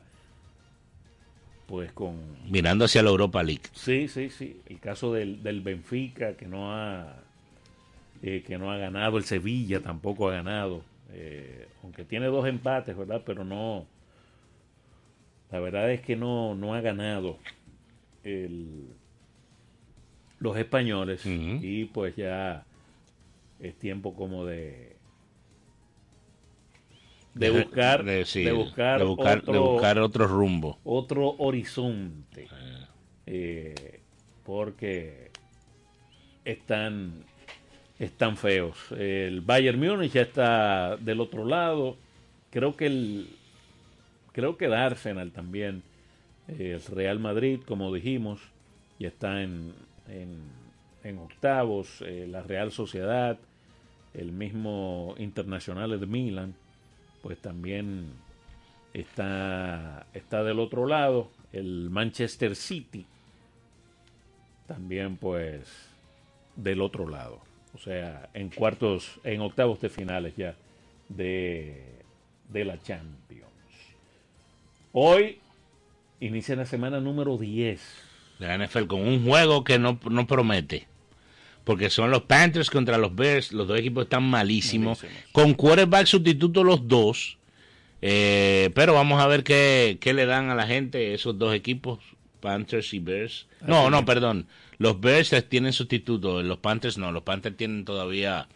[1.66, 2.18] pues con...
[2.50, 3.64] Mirando hacia la Europa League.
[3.74, 4.62] Sí, sí, sí.
[4.68, 7.24] El caso del, del Benfica, que no ha
[8.22, 9.18] eh, que no ha ganado.
[9.18, 10.84] El Sevilla tampoco ha ganado.
[11.12, 13.22] Eh, aunque tiene dos empates, ¿verdad?
[13.26, 13.86] Pero no...
[15.52, 17.38] La verdad es que no, no ha ganado
[18.24, 18.90] el,
[20.40, 22.66] los españoles y pues ya
[23.60, 24.98] es tiempo como de
[27.34, 30.80] de buscar de, sí, de buscar de buscar, de otro, buscar otro rumbo.
[30.84, 32.48] otro horizonte
[33.26, 34.02] Eh,
[34.44, 35.32] porque
[36.46, 37.26] están
[38.00, 41.98] están feos el Bayern Múnich ya está del otro lado
[42.52, 43.30] creo que el
[44.32, 45.84] creo que el Arsenal también
[46.48, 48.42] eh, el Real Madrid como dijimos
[49.00, 49.74] ya está en,
[50.08, 53.38] en, octavos eh, la Real Sociedad
[54.14, 56.56] el mismo Internacional de Milan
[57.22, 58.12] pues también
[58.94, 61.30] está, está del otro lado.
[61.52, 63.06] El Manchester City
[64.68, 65.90] también pues
[66.56, 67.42] del otro lado.
[67.78, 70.56] O sea, en cuartos, en octavos de finales ya
[71.10, 71.84] de,
[72.50, 73.46] de la Champions.
[74.94, 75.38] Hoy
[76.20, 77.80] inicia la semana número 10.
[78.40, 80.88] La NFL con un juego que no, no promete.
[81.64, 83.52] Porque son los Panthers contra los Bears.
[83.52, 85.04] Los dos equipos están malísimos.
[85.04, 85.32] Malísimos.
[85.32, 87.38] Con quarterback sustituto los dos.
[88.02, 92.00] Eh, pero vamos a ver qué, qué le dan a la gente esos dos equipos.
[92.40, 93.46] Panthers y Bears.
[93.62, 94.48] No, no, perdón.
[94.78, 96.42] Los Bears tienen sustituto.
[96.44, 97.12] Los Panthers no.
[97.12, 98.48] Los Panthers tienen todavía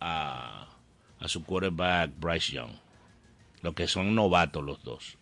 [0.00, 0.68] a,
[1.18, 2.72] a su quarterback Bryce Young.
[3.62, 5.16] Lo que son novatos los dos.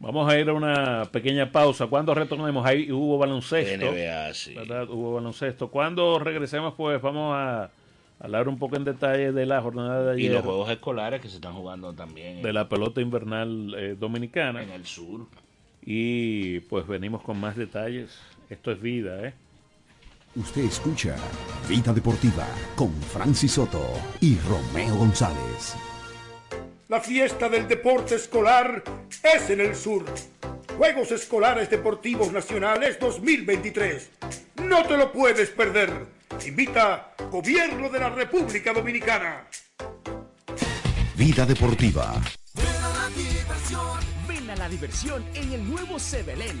[0.00, 1.86] Vamos a ir a una pequeña pausa.
[1.86, 3.90] Cuando retornemos, ahí hubo baloncesto.
[3.92, 4.54] NBA, sí.
[4.54, 4.88] ¿verdad?
[4.90, 5.68] Hubo baloncesto.
[5.68, 7.70] Cuando regresemos, pues vamos a
[8.18, 11.28] hablar un poco en detalle de la jornada de Y ayer los juegos escolares que
[11.28, 14.62] se están jugando también de la pelota invernal eh, dominicana.
[14.62, 15.26] en el sur.
[15.86, 18.18] Y pues venimos con más detalles.
[18.50, 19.34] Esto es vida, ¿eh?
[20.36, 21.14] Usted escucha
[21.68, 22.44] Vida Deportiva
[22.74, 23.88] con Francis Soto
[24.20, 25.74] y Romeo González.
[26.88, 28.82] La fiesta del deporte escolar
[29.22, 30.04] es en el sur.
[30.76, 34.10] Juegos Escolares Deportivos Nacionales 2023.
[34.64, 36.06] No te lo puedes perder.
[36.44, 39.46] Invita Gobierno de la República Dominicana.
[41.16, 42.20] Vida Deportiva.
[44.26, 46.60] Ven a la diversión en el nuevo Sebelén,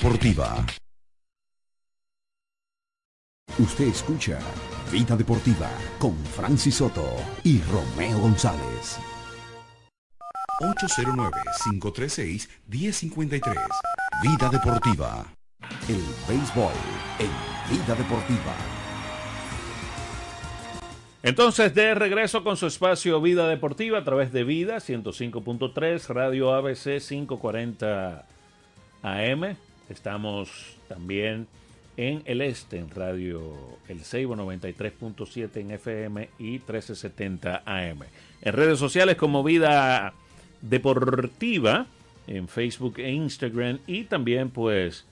[0.00, 0.64] Deportiva.
[3.58, 4.38] Usted escucha
[4.90, 7.04] Vida Deportiva con Francis Soto
[7.44, 8.98] y Romeo González.
[10.62, 13.58] 809-536-1053.
[14.22, 15.26] Vida Deportiva.
[15.86, 16.72] El béisbol
[17.18, 17.28] en
[17.70, 18.54] Vida Deportiva.
[21.22, 27.02] Entonces, de regreso con su espacio Vida Deportiva a través de Vida 105.3, Radio ABC
[27.06, 28.24] 540
[29.02, 29.58] AM.
[29.90, 31.48] Estamos también
[31.96, 33.56] en el este, en Radio
[33.88, 38.04] El Seibo 93.7 en FM y 1370 AM.
[38.40, 40.14] En redes sociales como Vida
[40.62, 41.86] Deportiva,
[42.26, 45.06] en Facebook e Instagram y también pues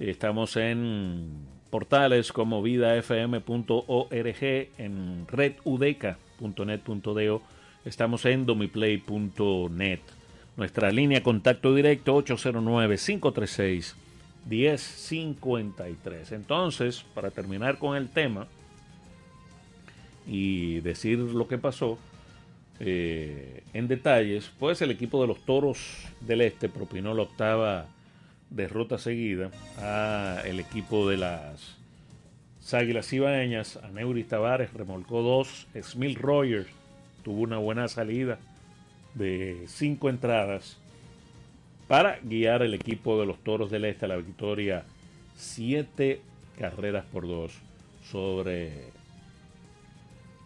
[0.00, 4.42] estamos en portales como vidafm.org,
[4.78, 7.42] en redudeca.net.do,
[7.84, 10.00] estamos en domiplay.net.
[10.56, 12.24] Nuestra línea contacto directo
[14.48, 16.32] 809-536-1053.
[16.32, 18.46] Entonces, para terminar con el tema
[20.26, 21.98] y decir lo que pasó
[22.80, 27.86] eh, en detalles, pues el equipo de los Toros del Este propinó la octava
[28.50, 31.76] derrota seguida a el equipo de las
[32.72, 36.68] Águilas Ibaeñas, Aneuri Tavares remolcó dos, Smil Rogers
[37.22, 38.38] tuvo una buena salida
[39.14, 40.76] de cinco entradas
[41.88, 44.84] para guiar el equipo de los Toros del Este a la victoria
[45.34, 46.20] siete
[46.58, 47.52] carreras por dos
[48.10, 48.90] sobre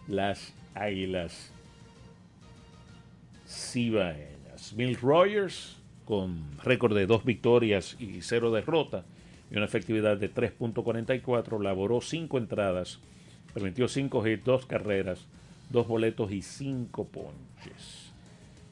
[0.07, 1.53] las Águilas
[3.47, 4.74] Cibaeñas.
[4.76, 9.05] Bill Rogers con récord de dos victorias y cero derrotas
[9.51, 13.01] y una efectividad de 3.44, laboró cinco entradas,
[13.53, 15.26] permitió cinco hits, dos carreras,
[15.68, 18.12] dos boletos y cinco ponches.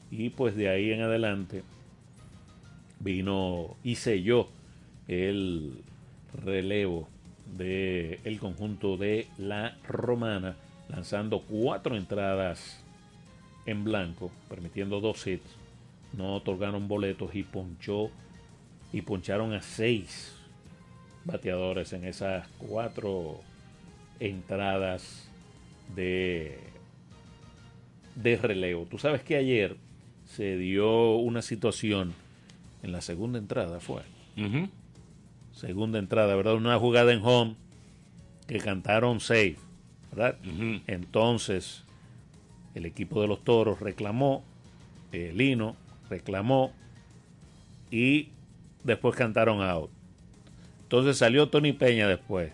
[0.09, 1.61] Y pues de ahí en adelante
[3.03, 4.47] vino y selló
[5.07, 5.83] el
[6.43, 7.07] relevo
[7.57, 10.55] del el conjunto de la Romana,
[10.89, 12.83] lanzando cuatro entradas
[13.65, 15.57] en blanco, permitiendo dos hits.
[16.13, 18.09] No otorgaron boletos y ponchó
[18.91, 20.35] y poncharon a seis
[21.23, 23.41] bateadores en esas cuatro
[24.19, 25.29] entradas
[25.95, 26.59] de,
[28.15, 28.85] de relevo.
[28.89, 29.77] Tú sabes que ayer
[30.25, 32.13] se dio una situación
[32.83, 34.03] en la segunda entrada, fue.
[35.53, 36.55] Segunda entrada, ¿verdad?
[36.55, 37.55] Una jugada en home
[38.47, 39.57] que cantaron safe,
[40.11, 40.37] ¿verdad?
[40.87, 41.83] Entonces,
[42.75, 44.43] el equipo de los toros reclamó,
[45.11, 45.75] eh, Lino
[46.09, 46.73] reclamó
[47.89, 48.29] y
[48.83, 49.89] después cantaron out.
[50.83, 52.51] Entonces salió Tony Peña después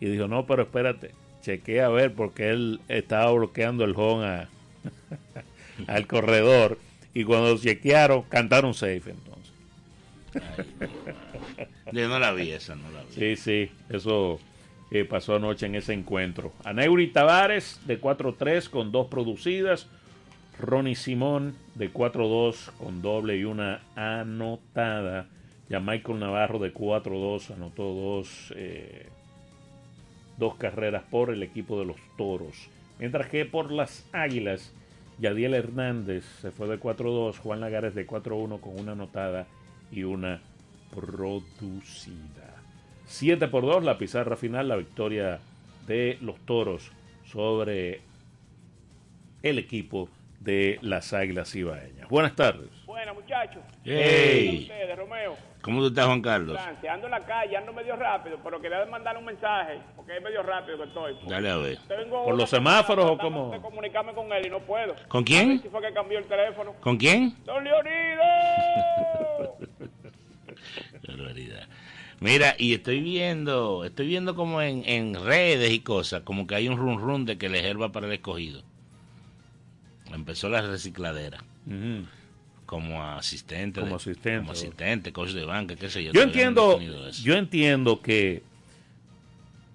[0.00, 4.46] y dijo, no, pero espérate, chequea a ver porque él estaba bloqueando el home
[5.86, 6.78] al corredor
[7.14, 9.39] y cuando chequearon cantaron safe entonces.
[11.92, 13.12] Yo no la vi esa, no la vi.
[13.12, 14.38] Sí, sí, eso
[14.90, 16.52] eh, pasó anoche en ese encuentro.
[16.64, 19.86] Aneuri Tavares de 4-3 con dos producidas.
[20.58, 25.26] Ronnie Simón de 4-2 con doble y una anotada.
[25.68, 29.08] Ya Michael Navarro de 4-2 anotó dos, eh,
[30.36, 32.68] dos carreras por el equipo de los Toros.
[32.98, 34.72] Mientras que por las Águilas,
[35.20, 39.46] Yadiel Hernández se fue de 4-2, Juan Lagares de 4-1 con una anotada
[39.92, 40.40] y una
[40.94, 42.54] producida.
[43.06, 45.40] 7 por 2 la pizarra final, la victoria
[45.86, 46.92] de los Toros
[47.24, 48.00] sobre
[49.42, 50.08] el equipo
[50.40, 52.08] de las Águilas Ibaeñas.
[52.08, 52.68] Buenas tardes.
[52.86, 53.62] Buenas, muchachos.
[53.84, 54.60] Hey.
[54.62, 55.36] Ustedes, Romeo.
[55.62, 56.58] ¿Cómo tú estás, Juan Carlos?
[56.90, 60.42] Ando en la calle, ando medio rápido, pero quería mandar un mensaje, porque es medio
[60.42, 61.16] rápido que estoy.
[61.28, 61.78] Dale a ver.
[61.86, 63.50] Tengo ¿Por los semáforos o cómo?
[63.50, 64.94] de comunicarme con él y no puedo.
[65.08, 65.48] ¿Con A quién?
[65.50, 66.72] ver si fue que cambió el teléfono.
[66.80, 67.34] ¿Con quién?
[67.44, 68.22] ¡Don Leonido!
[71.20, 71.68] Barbaridad.
[72.20, 76.68] Mira, y estoy viendo, estoy viendo como en, en redes y cosas, como que hay
[76.68, 78.62] un run run de que el Ejerva para el escogido.
[80.12, 81.42] Empezó la recicladera
[82.66, 86.12] como asistente, Como de- asistente, como asistente, coach de banca, qué sé yo.
[86.12, 86.78] Yo no entiendo,
[87.22, 88.42] yo entiendo que,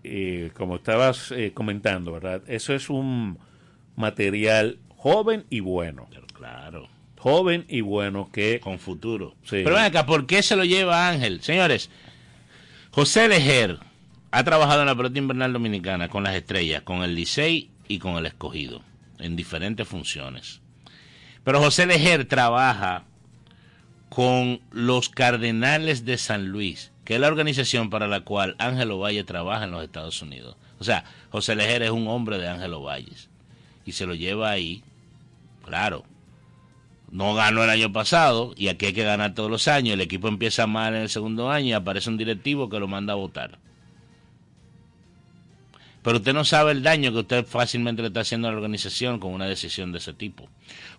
[0.04, 2.41] eh, como estabas eh, comentando, ¿verdad?
[2.48, 3.39] Eso es un
[3.96, 6.08] material joven y bueno.
[6.12, 6.88] Pero claro,
[7.26, 8.60] Joven y bueno que...
[8.60, 9.34] con futuro.
[9.46, 9.62] Sí.
[9.64, 11.42] Pero ven acá, ¿por qué se lo lleva Ángel?
[11.42, 11.90] Señores,
[12.92, 13.80] José Lejer
[14.30, 18.18] ha trabajado en la pelota invernal dominicana con las estrellas, con el Licey y con
[18.18, 18.84] el escogido,
[19.18, 20.62] en diferentes funciones.
[21.44, 23.06] Pero José Lejer trabaja
[24.10, 29.24] con los Cardenales de San Luis, que es la organización para la cual Ángelo Valle
[29.24, 30.58] trabaja en los Estados Unidos.
[30.78, 33.30] O sea, José Lejer es un hombre de Ángelo Valles
[33.84, 34.84] y se lo lleva ahí,
[35.66, 36.06] claro.
[37.16, 39.93] No ganó el año pasado y aquí hay que ganar todos los años.
[39.93, 43.13] El equipo empieza mal en el segundo año y aparece un directivo que lo manda
[43.13, 43.57] a votar.
[46.03, 49.20] Pero usted no sabe el daño que usted fácilmente le está haciendo a la organización
[49.20, 50.49] con una decisión de ese tipo.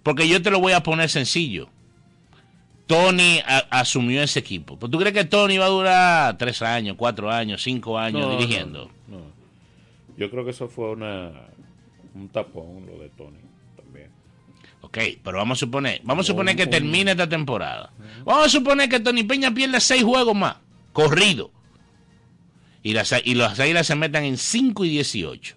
[0.03, 1.69] Porque yo te lo voy a poner sencillo.
[2.87, 4.79] Tony a- asumió ese equipo.
[4.79, 8.31] ¿Pero ¿Tú crees que Tony va a durar tres años, cuatro años, cinco años No,
[8.39, 8.91] dirigiendo?
[9.07, 9.25] no, no.
[10.17, 11.31] Yo creo que eso fue una
[12.15, 13.37] un tapón lo de Tony.
[14.87, 17.93] Ok, pero vamos a suponer, vamos a suponer que termine esta temporada.
[18.25, 20.59] Vamos a suponer que Tony Peña pierde seis juegos más,
[20.93, 21.51] corrido.
[22.85, 25.57] Y las, y las águilas se metan en 5 y 18.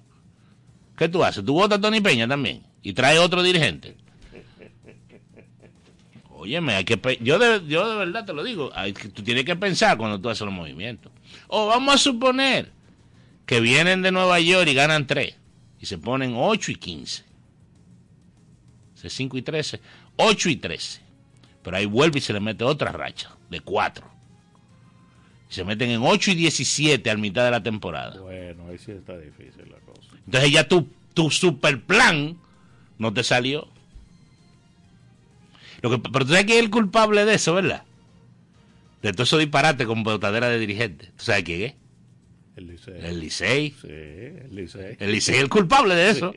[0.98, 1.46] ¿Qué tú haces?
[1.46, 2.64] ¿Tú votas a Tony Peña también?
[2.82, 3.98] Y trae otro dirigente.
[6.32, 9.56] Óyeme, hay que yo, de, yo de verdad te lo digo, hay tú tienes que
[9.56, 11.12] pensar cuando tú haces los movimientos.
[11.50, 12.72] O vamos a suponer
[13.46, 15.36] que vienen de Nueva York y ganan 3
[15.80, 17.29] y se ponen 8 y 15.
[19.00, 19.80] Ese 5 y 13,
[20.18, 21.02] 8 y 13.
[21.64, 24.06] Pero ahí vuelve y se le mete otra racha de 4.
[25.50, 28.20] Y se meten en 8 y 17 al mitad de la temporada.
[28.20, 30.10] Bueno, ahí sí está difícil la cosa.
[30.26, 32.38] Entonces ya tu, tu super plan
[32.97, 33.70] no te salió.
[35.82, 37.84] Lo que, pero tú sabes quién es el culpable de eso, ¿verdad?
[39.02, 41.08] De todo eso disparate con botadera de dirigente.
[41.18, 41.76] ¿Tú sabes quién es?
[42.58, 43.00] El Licey.
[43.02, 43.76] El Licey.
[43.82, 44.97] Sí, el Licey.
[45.00, 46.34] El Licey es el culpable de eso.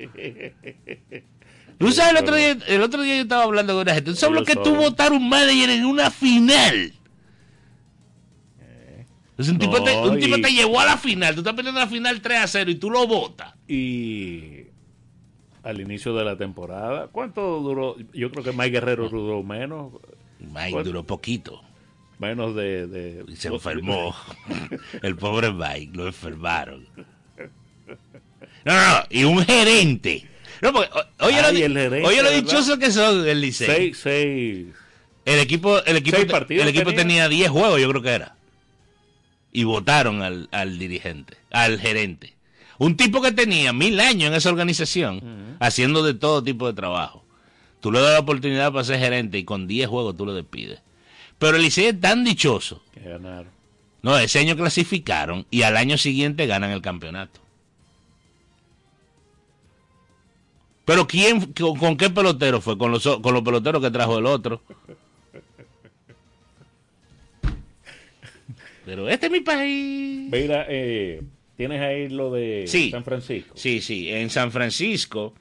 [1.83, 4.11] ¿Tú sabes el otro día, el otro día yo estaba hablando con una gente?
[4.11, 6.93] ¿Tú sabes lo que tú votar un manager en una final?
[9.39, 11.89] Es un, tipo, te, un tipo te llevó a la final, tú estás perdiendo la
[11.89, 13.55] final 3 a 0 y tú lo votas.
[13.66, 14.66] Y
[15.64, 17.97] al inicio de la temporada, ¿cuánto duró?
[18.12, 19.93] Yo creo que Mike Guerrero duró menos.
[20.39, 20.85] Mike ¿Cuánto?
[20.85, 21.62] duró poquito
[22.18, 22.87] Menos de...
[22.87, 24.14] de y se enfermó.
[25.03, 26.87] el pobre Mike, lo enfermaron.
[28.64, 30.28] No, no, no, y un gerente.
[30.62, 30.88] No, porque,
[31.18, 31.68] oye, Ay,
[32.22, 33.66] lo, dichoso que son el Licey.
[33.66, 34.66] Seis, seis...
[35.24, 37.26] El equipo, el equipo, el equipo tenía.
[37.26, 38.36] tenía 10 juegos, yo creo que era.
[39.52, 42.34] Y votaron al, al dirigente, al gerente.
[42.78, 47.24] Un tipo que tenía mil años en esa organización, haciendo de todo tipo de trabajo.
[47.80, 50.80] Tú le das la oportunidad para ser gerente y con 10 juegos tú lo despides.
[51.38, 52.82] Pero el Licey es tan dichoso.
[52.94, 53.50] que ganaron.
[54.02, 57.41] No, ese año clasificaron y al año siguiente ganan el campeonato.
[60.85, 62.76] Pero ¿quién, con, con qué pelotero fue?
[62.76, 64.62] Con los, con los peloteros que trajo el otro.
[68.85, 70.28] Pero este es mi país.
[70.30, 71.22] Mira, eh,
[71.57, 72.91] tienes ahí lo de Sí.
[72.91, 73.53] San Francisco.
[73.57, 75.35] Sí, sí, en San Francisco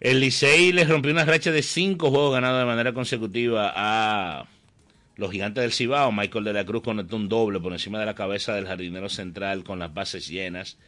[0.00, 4.46] el Licey les rompió una racha de cinco juegos ganados de manera consecutiva a
[5.16, 6.12] los gigantes del Cibao.
[6.12, 9.64] Michael de la Cruz conectó un doble por encima de la cabeza del jardinero central
[9.64, 10.78] con las bases llenas.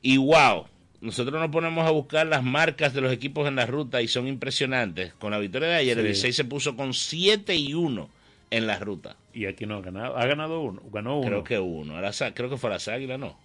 [0.00, 0.66] Y wow,
[1.02, 4.26] nosotros nos ponemos a buscar las marcas de los equipos en la ruta y son
[4.26, 5.12] impresionantes.
[5.14, 6.08] Con la victoria de ayer, el Sí.
[6.10, 8.08] Licey se puso con 7 y 1
[8.50, 9.16] en la ruta.
[9.34, 10.16] Y aquí no ha ganado.
[10.16, 10.80] Ha ganado uno.
[10.92, 11.26] Ganó uno.
[11.28, 11.96] Creo que uno.
[11.96, 13.36] A las á- creo que fue a las águilas, no.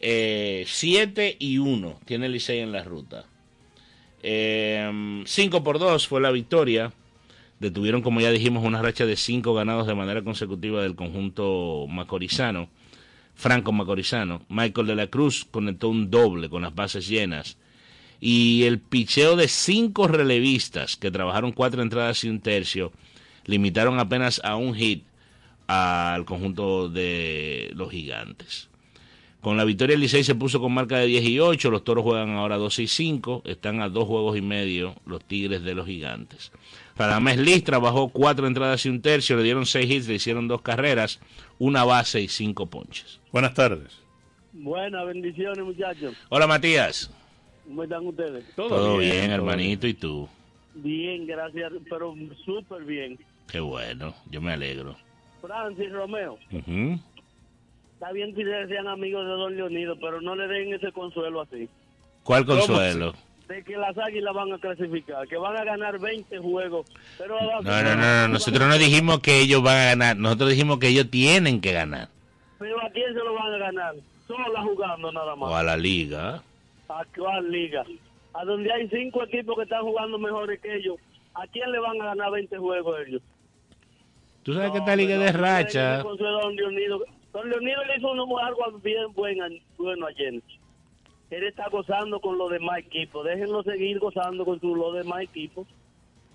[0.00, 3.24] 7 y 1 tiene el Licey en la ruta.
[4.22, 6.92] 5 por 2 fue la victoria.
[7.60, 12.68] Detuvieron, como ya dijimos, una racha de 5 ganados de manera consecutiva del conjunto macorizano.
[13.36, 14.42] Franco Macorizano.
[14.48, 17.58] Michael de la Cruz conectó un doble con las bases llenas.
[18.18, 22.92] Y el picheo de cinco relevistas que trabajaron cuatro entradas y un tercio
[23.44, 25.04] limitaron apenas a un hit
[25.66, 28.68] al conjunto de los gigantes.
[29.40, 32.02] Con la victoria el Licey se puso con marca de 10 y 8, los toros
[32.02, 35.86] juegan ahora 12 y 5, están a dos juegos y medio los Tigres de los
[35.86, 36.50] gigantes.
[36.96, 40.62] Radamés Liz trabajó cuatro entradas y un tercio, le dieron seis hits, le hicieron dos
[40.62, 41.20] carreras,
[41.58, 43.20] una base y cinco ponches.
[43.32, 44.00] Buenas tardes.
[44.52, 46.14] Buenas bendiciones, muchachos.
[46.30, 47.10] Hola Matías.
[47.66, 48.44] ¿Cómo están ustedes?
[48.54, 50.28] Todo, bien, todo hermanito, ¿y tú?
[50.74, 53.18] Bien, gracias, pero súper bien.
[53.50, 54.96] Qué bueno, yo me alegro.
[55.42, 60.74] Francis Romeo, está bien que ustedes sean amigos de Don Leonido, pero no le den
[60.74, 61.68] ese consuelo así.
[62.22, 63.14] ¿Cuál consuelo?
[63.48, 66.86] De que las águilas van a clasificar, que van a ganar 20 juegos.
[67.16, 70.78] Pero No, no, no, no, nosotros no dijimos que ellos van a ganar, nosotros dijimos
[70.80, 72.08] que ellos tienen que ganar.
[72.58, 73.94] Pero ¿a quién se lo van a ganar?
[74.26, 75.50] Sola jugando nada más.
[75.50, 76.42] O a la liga.
[76.88, 77.84] ¿A cuál liga?
[78.34, 80.96] A donde hay cinco equipos que están jugando mejores que ellos.
[81.34, 83.22] ¿A quién le van a ganar 20 juegos ellos?
[84.42, 85.98] Tú sabes que esta liga es de racha.
[86.02, 87.00] Don Leonido.
[87.32, 89.44] Don Leonido le hizo uno- algo bien bueno,
[89.78, 90.34] bueno ayer.
[91.30, 93.24] Él está gozando con los demás equipos.
[93.24, 95.66] Déjenlo seguir gozando con su, los demás equipos.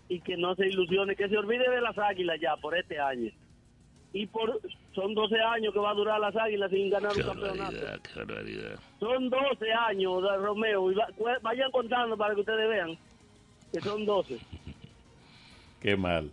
[0.10, 3.32] Y que no se ilusione, que se olvide de las águilas ya por este año.
[4.14, 4.60] Y por
[4.94, 7.78] son 12 años que va a durar las águilas sin ganar Qué un campeonato.
[8.04, 8.80] qué barbaridad.
[9.00, 10.92] Son 12 años, de Romeo.
[10.92, 11.08] Y va-
[11.42, 12.98] vayan contando para que ustedes vean
[13.72, 14.38] que son 12.
[15.82, 16.30] Qué mal.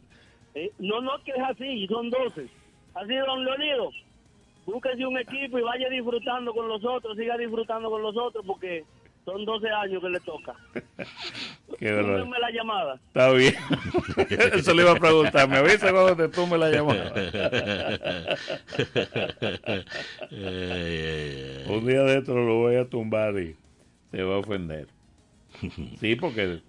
[0.54, 2.48] Eh, no, no, que es así, son 12.
[2.94, 3.90] Así, don Leonido,
[4.72, 8.84] búsquese un equipo y vaya disfrutando con los otros, siga disfrutando con los otros, porque
[9.24, 10.54] son 12 años que le toca.
[11.78, 11.90] Qué.
[11.92, 12.94] Túmeme la llamada.
[13.08, 13.54] Está bien.
[14.54, 15.48] Eso le iba a preguntar.
[15.48, 17.12] Me avisa cuando te tome la llamada.
[21.68, 23.54] Un día de esto lo voy a tumbar y
[24.10, 24.88] se va a ofender.
[26.00, 26.60] Sí, porque.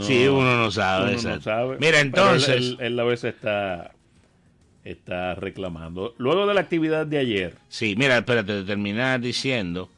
[0.00, 1.76] Sí, uno no sabe, uno no sabe.
[1.80, 3.92] Mira, entonces- Él, él- él a veces está,
[4.84, 6.14] está reclamando.
[6.18, 7.56] Luego de la actividad de ayer.
[7.68, 9.90] Sí, mira, espérate, terminar diciendo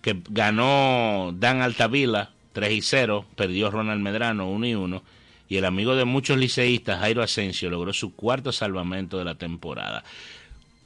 [0.00, 5.02] que ganó Dan Altavila 3 y 0, perdió Ronald Medrano 1 y 1,
[5.48, 10.02] y el amigo de muchos liceístas, Jairo Asensio, logró su cuarto salvamento de la temporada.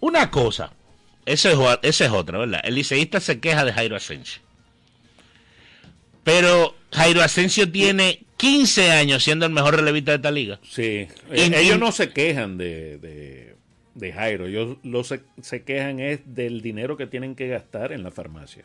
[0.01, 0.73] Una cosa,
[1.25, 2.61] esa es, esa es otra, ¿verdad?
[2.65, 4.43] El liceísta se queja de Jairo Asensio.
[6.23, 10.59] Pero Jairo Asensio tiene 15 años siendo el mejor relevista de esta liga.
[10.63, 11.09] Sí.
[11.33, 13.57] Y- Eh, ellos y- no se quejan de, de,
[13.95, 14.47] de Jairo.
[14.47, 18.65] Ellos lo se, se quejan es del dinero que tienen que gastar en la farmacia.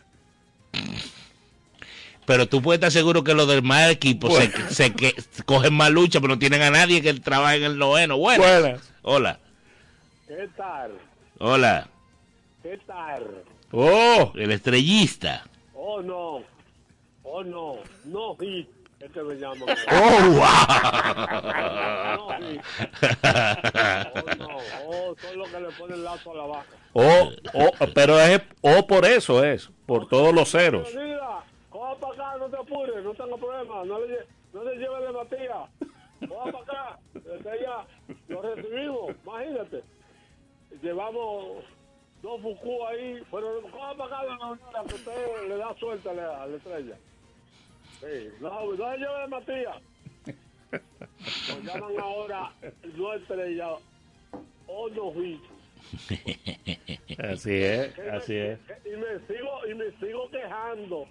[2.26, 4.70] Pero tú puedes estar seguro que los demás equipos se, Bueno.
[4.70, 5.16] se que,
[5.46, 8.18] cogen más lucha, pero no tienen a nadie que trabaje en el noveno.
[8.18, 8.44] Bueno.
[8.44, 8.94] Buenas.
[9.02, 9.40] Hola.
[10.28, 10.92] ¿Qué tal?
[11.40, 11.90] Hola.
[12.62, 13.44] ¿Qué tal?
[13.72, 15.44] Oh, el estrellista.
[15.74, 16.44] Oh, no.
[17.24, 17.78] Oh, no.
[18.06, 18.68] No hit.
[19.04, 19.64] Es que me llaman.
[19.92, 20.20] Oh,
[22.20, 22.38] No wow.
[22.40, 22.62] hit.
[23.24, 24.58] Oh, no.
[24.88, 26.76] Oh, son los que le ponen lazo a la vaca.
[26.94, 30.94] O, o, pero es o por eso es, por todos los ceros.
[30.94, 31.40] Mira,
[31.70, 33.84] coja para acá, no te apures, no tengo problema.
[33.86, 34.20] No le,
[34.54, 35.70] no le lleves de Matías.
[36.28, 37.00] Coja para acá.
[37.16, 37.86] Este ya
[38.28, 39.84] lo recibimos, imagínate.
[40.82, 41.64] Llevamos
[42.22, 44.24] dos Fuku ahí, pero coja para acá
[44.74, 46.96] la que usted le da suerte a la, a la estrella.
[48.02, 49.78] Sí, no, no le lleve de Matías.
[51.22, 52.52] Nos llaman ahora
[52.98, 53.70] no estrella,
[54.68, 55.42] o no hit.
[57.20, 58.60] Así es, así es.
[58.86, 61.08] Y me sigo, y me sigo quejando.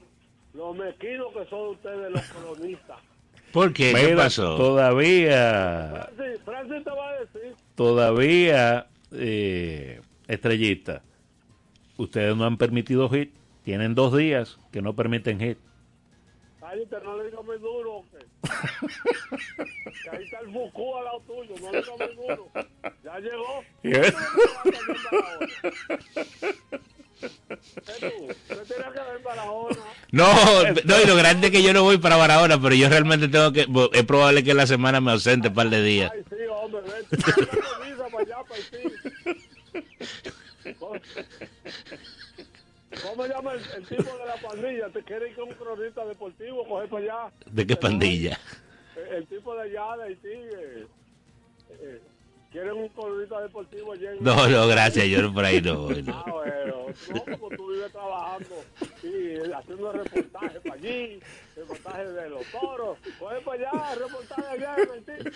[0.53, 2.99] Los mezquinos que son ustedes los colonistas.
[3.53, 3.93] ¿Por qué?
[3.95, 4.57] ¿Qué pasó?
[4.57, 7.55] Todavía, Francis, Francis te va a decir.
[7.75, 11.03] todavía, eh, estrellita,
[11.97, 13.33] ustedes no han permitido hit.
[13.65, 15.59] Tienen dos días que no permiten hit.
[16.71, 18.05] Cállate, no le digas muy duro.
[20.03, 21.55] Que, ahí está el Fuku al lado tuyo.
[21.61, 22.49] No le digas muy duro.
[23.03, 23.65] Ya llegó.
[29.25, 29.77] Barahona.
[30.13, 30.33] No,
[30.85, 33.53] no, y lo grande es que yo no voy para Barahona, pero yo realmente tengo
[33.53, 36.11] que, es probable que la semana me ausente un par de días.
[36.15, 37.17] Ay, sí, hombre, vete.
[37.17, 38.79] Visa para allá, para Haití.
[43.03, 44.89] ¿Cómo, llama el, el tipo de la pandilla?
[44.91, 46.67] ¿Te quiere ir con un cronista deportivo?
[46.67, 47.33] Coger para allá.
[47.47, 48.39] ¿De qué pandilla?
[48.97, 50.29] El, el tipo de allá de Haití.
[50.29, 50.87] Eh,
[51.71, 52.01] eh,
[52.51, 56.03] ¿Quieren un cronista deportivo allá en- No, no, gracias, yo no por ahí no voy.
[56.03, 56.13] no.
[56.27, 58.57] Ah, bueno, no, como tú vives trabajando
[59.05, 61.21] y haciendo reportajes para allí,
[61.55, 65.31] reportajes de los toros, coge para allá, reportajes allá en Haití.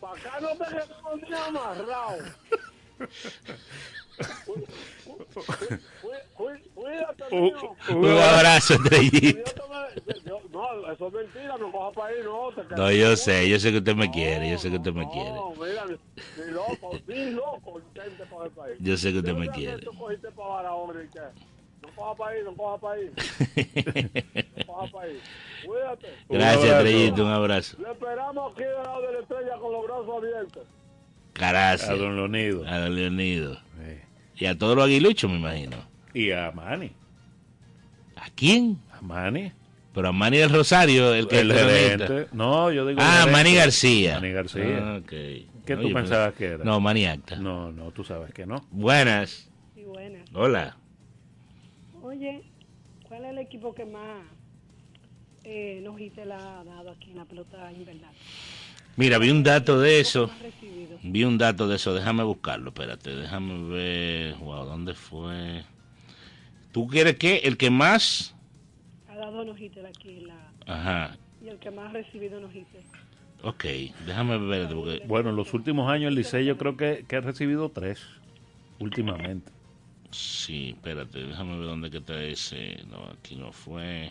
[0.00, 2.16] Para acá no te quedamos ni amarrado.
[7.90, 9.52] Un abrazo, estrellita.
[10.50, 12.50] No, eso es mentira, no coja para ahí, no.
[12.76, 15.30] No, yo sé, yo sé que usted me quiere, yo sé que usted me quiere.
[15.30, 18.76] no, mira, ni, loco, ni loco, intente coger para ahí.
[18.80, 19.78] Yo sé que usted me quiere.
[19.78, 21.20] tú cogiste para Barahona y que
[21.82, 23.10] no coja para ahí, no coja para ahí,
[24.56, 25.20] no coja para ahí.
[25.64, 26.08] Cuídate.
[26.28, 27.76] Gracias, estrellita, un abrazo.
[27.80, 30.66] Le esperamos aquí del lado de la estrella con los brazos abiertos.
[31.38, 31.88] Gracias.
[31.90, 32.66] A don Leonido.
[32.66, 33.58] A don Leonido.
[34.36, 35.76] Y a todos los aguiluchos, me imagino.
[36.14, 36.92] Y a Manny.
[38.16, 38.78] ¿A quién?
[38.92, 39.52] A Manny.
[39.94, 42.26] Pero a Manny del Rosario, el que El es gerente.
[42.32, 43.00] No, yo digo.
[43.02, 43.32] Ah, gerente.
[43.32, 44.14] Manny García.
[44.20, 44.78] Manny García.
[44.80, 45.08] Ah, ok.
[45.08, 46.64] ¿Qué No, tú yo pensabas pensé- que era?
[46.64, 47.36] No, Manny Acta.
[47.36, 48.64] No, no, tú sabes que no.
[48.70, 49.48] Buenas.
[49.74, 50.20] Sí, buena.
[50.34, 50.76] Hola.
[52.02, 52.42] Oye,
[53.08, 54.22] ¿cuál es el equipo que más
[55.44, 58.12] eh, nos hice la ha dado aquí en la pelota invernal?
[58.98, 60.28] Mira, vi un dato de eso.
[61.04, 61.94] Vi un dato de eso.
[61.94, 63.14] Déjame buscarlo, espérate.
[63.14, 64.34] Déjame ver.
[64.38, 65.62] Wow, ¿dónde fue?
[66.72, 68.34] ¿Tú quieres que el que más?
[69.08, 70.50] Ha dado nos hice aquí la...
[70.66, 71.16] Ajá.
[71.40, 72.80] Y el que más ha recibido nos hice.
[73.44, 73.64] Ok,
[74.04, 74.68] déjame ver.
[74.74, 75.04] Porque...
[75.06, 78.04] Bueno, en los últimos años el Licey yo creo que, que ha recibido tres.
[78.80, 79.52] Últimamente.
[80.10, 82.82] Sí, espérate, déjame ver dónde que está ese.
[82.90, 84.10] No, aquí no fue.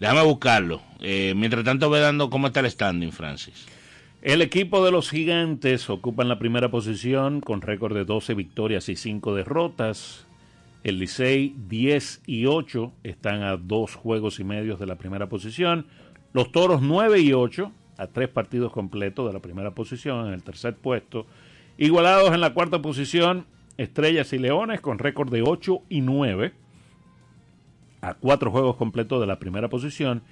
[0.00, 0.82] Déjame buscarlo.
[1.00, 3.66] Eh, mientras tanto, ve dando cómo está el standing, Francis.
[4.22, 8.96] El equipo de los gigantes ocupa la primera posición con récord de 12 victorias y
[8.96, 10.26] 5 derrotas.
[10.84, 15.86] El Licey 10 y 8 están a dos juegos y medios de la primera posición.
[16.32, 20.42] Los Toros 9 y 8 a tres partidos completos de la primera posición en el
[20.42, 21.26] tercer puesto.
[21.78, 26.52] Igualados en la cuarta posición Estrellas y Leones con récord de 8 y 9
[28.06, 30.22] a cuatro juegos completos de la primera posición.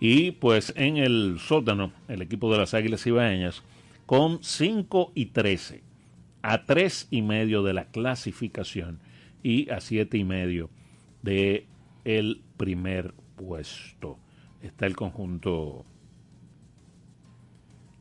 [0.00, 3.62] Y pues en el sótano, el equipo de las Águilas Ibaeñas
[4.04, 5.82] con 5 y 13
[6.42, 8.98] a 3 y medio de la clasificación
[9.42, 10.68] y a 7 y medio
[11.22, 11.66] de
[12.04, 14.18] el primer puesto.
[14.60, 15.86] Está el conjunto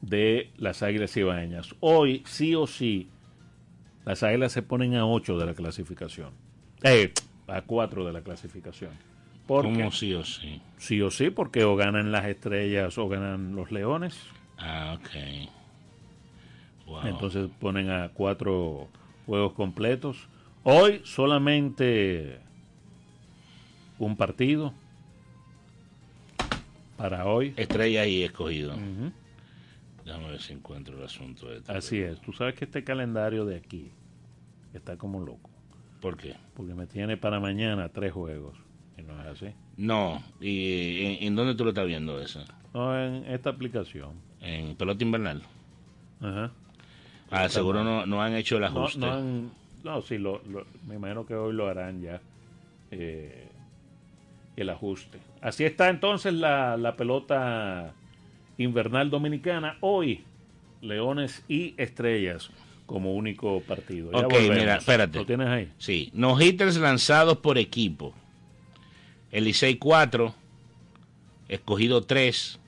[0.02, 1.76] de las Águilas Ibaeñas.
[1.80, 3.10] Hoy, sí o sí,
[4.06, 6.32] las Águilas se ponen a 8 de la clasificación.
[6.84, 7.14] Eh,
[7.48, 9.11] a 4 de la clasificación.
[9.48, 9.96] ¿Por ¿Cómo qué?
[9.96, 10.62] sí o sí?
[10.78, 14.18] Sí o sí, porque o ganan las estrellas o ganan los leones.
[14.58, 15.50] Ah, ok.
[16.88, 17.08] Wow.
[17.08, 18.90] Entonces ponen a cuatro
[19.26, 20.28] juegos completos.
[20.64, 22.40] Hoy solamente
[23.98, 24.74] un partido
[26.98, 27.54] para hoy.
[27.58, 28.74] Estrella y escogido.
[28.74, 29.12] Ujú.
[30.06, 31.72] Déjame ver si encuentro el asunto de esto.
[31.72, 32.20] Así es.
[32.22, 33.92] Tú sabes que este calendario de aquí
[34.74, 35.50] está como loco.
[36.00, 36.36] ¿Por qué?
[36.56, 38.58] Porque me tiene para mañana tres juegos.
[38.98, 39.48] Y no es así.
[39.78, 40.22] No.
[40.40, 42.44] ¿Y en, en dónde tú lo estás viendo eso?
[42.74, 44.12] No en esta aplicación.
[44.42, 45.42] En pelota invernal.
[46.22, 46.52] Ajá.
[47.30, 49.00] Ah, seguro no, no han hecho el No, ajuste.
[49.00, 49.52] no han,
[49.84, 52.22] no, sí, lo, lo- me imagino que hoy lo harán ya.
[52.92, 53.48] eh,
[54.58, 55.18] el ajuste.
[55.42, 57.94] Así está entonces la, la pelota
[58.58, 59.78] invernal dominicana.
[59.80, 60.24] Hoy,
[60.82, 62.52] Leones y Estrellas
[62.86, 64.12] como único partido.
[64.12, 64.58] Ya Ok, volvemos.
[64.58, 65.18] mira, espérate.
[65.20, 65.72] ¿Lo tienes ahí?
[65.78, 68.14] Sí, no hitters lanzados por equipo.
[69.32, 70.36] El Licey 4,
[71.48, 72.60] Escogido 3,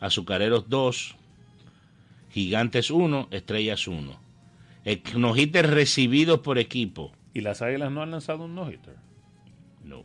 [0.00, 1.16] Azucareros 2,
[2.30, 4.20] Gigantes 1, Estrellas 1.
[5.16, 7.12] No recibidos por equipo.
[7.32, 8.96] ¿Y las Águilas no han lanzado un no-hitter?
[9.84, 10.04] No.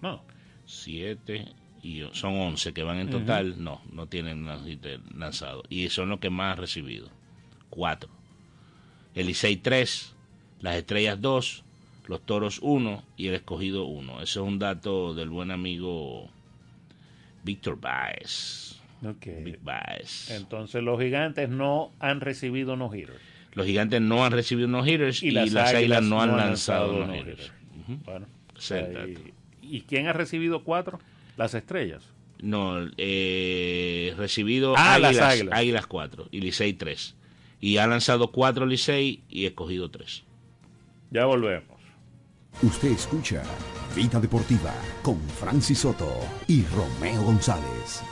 [0.00, 0.24] No.
[0.66, 3.62] 7 y son 11 que van en total.
[3.62, 5.62] No, no tienen no-hitter lanzado.
[5.68, 7.10] Y son los que más han recibido.
[7.70, 8.10] 4.
[9.14, 10.16] El Licey 3,
[10.60, 11.64] las Estrellas 2,
[12.12, 14.16] los Toros 1 y el Escogido 1.
[14.16, 16.28] Ese es un dato del buen amigo
[17.42, 18.78] Víctor Baez.
[19.02, 19.28] Ok.
[19.42, 20.30] Big Baez.
[20.30, 23.16] Entonces los gigantes no han recibido no-hitter.
[23.54, 27.50] Los gigantes no han recibido no hitters y, las, águilas, no han lanzado no hitters.
[28.04, 28.26] Bueno,
[28.70, 29.32] ahí-.
[29.62, 31.00] ¿Y quién ha recibido cuatro?
[31.38, 32.04] Las estrellas.
[32.42, 35.58] No, eh, recibido Ah, las águilas, Águilas.
[35.58, 37.14] águilas 4 y Licey 3.
[37.60, 40.24] Y ha lanzado 4 Licey y escogido 3.
[41.10, 41.71] Ya volvemos.
[42.60, 43.42] Usted escucha
[43.96, 44.72] Vida Deportiva
[45.02, 46.08] con Francis Soto
[46.46, 48.02] y Romeo González.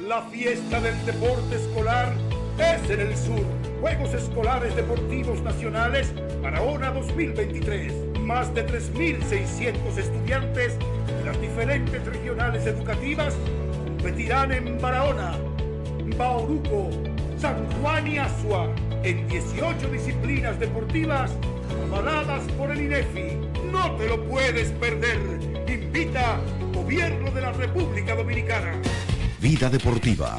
[0.00, 2.14] La fiesta del deporte escolar
[2.58, 3.44] es en el sur.
[3.80, 8.18] Juegos Escolares Deportivos Nacionales Barahona 2023.
[8.20, 13.34] Más de 3.600 estudiantes de las diferentes regionales educativas
[13.84, 15.36] competirán en Barahona,
[16.16, 16.90] Bauruco,
[17.38, 21.30] San Juan y Asua en 18 disciplinas deportivas
[21.86, 23.47] avaladas por el INEFI.
[23.72, 25.18] No te lo puedes perder.
[25.68, 26.40] Invita
[26.72, 28.80] Gobierno de la República Dominicana.
[29.40, 30.38] Vida Deportiva.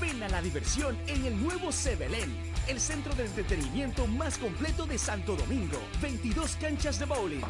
[0.00, 4.98] Ven a la diversión en el nuevo Sebelén, el centro de entretenimiento más completo de
[4.98, 5.78] Santo Domingo.
[6.00, 7.42] 22 canchas de bowling,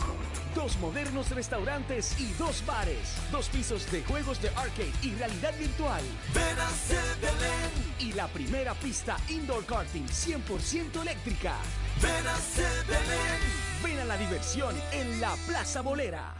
[0.55, 6.03] dos modernos restaurantes y dos bares, dos pisos de juegos de arcade y realidad virtual.
[6.35, 11.57] Ven a Sebelén y la primera pista indoor karting 100% eléctrica.
[13.83, 16.40] Ven a la diversión en la Plaza Bolera.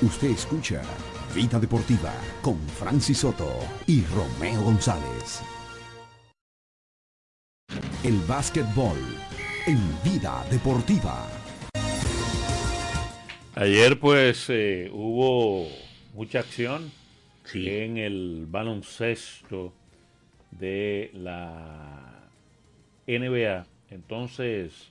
[0.00, 0.82] Usted escucha
[1.34, 3.48] Vida Deportiva con Francis Soto
[3.86, 5.42] y Romeo González.
[8.02, 8.98] El básquetbol
[9.66, 11.28] en Vida Deportiva.
[13.54, 15.68] Ayer pues eh, hubo
[16.14, 16.90] mucha acción
[17.54, 19.72] en el baloncesto
[20.50, 22.28] de la
[23.06, 23.66] NBA.
[23.90, 24.90] Entonces,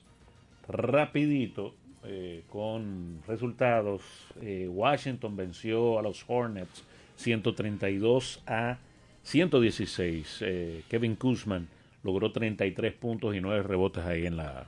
[0.68, 1.74] rapidito,
[2.04, 4.02] eh, con resultados,
[4.40, 6.84] eh, Washington venció a los Hornets
[7.16, 8.78] 132 a
[9.22, 10.38] 116.
[10.40, 11.68] Eh, Kevin Kuzman
[12.02, 14.66] logró 33 puntos y 9 rebotes ahí en la,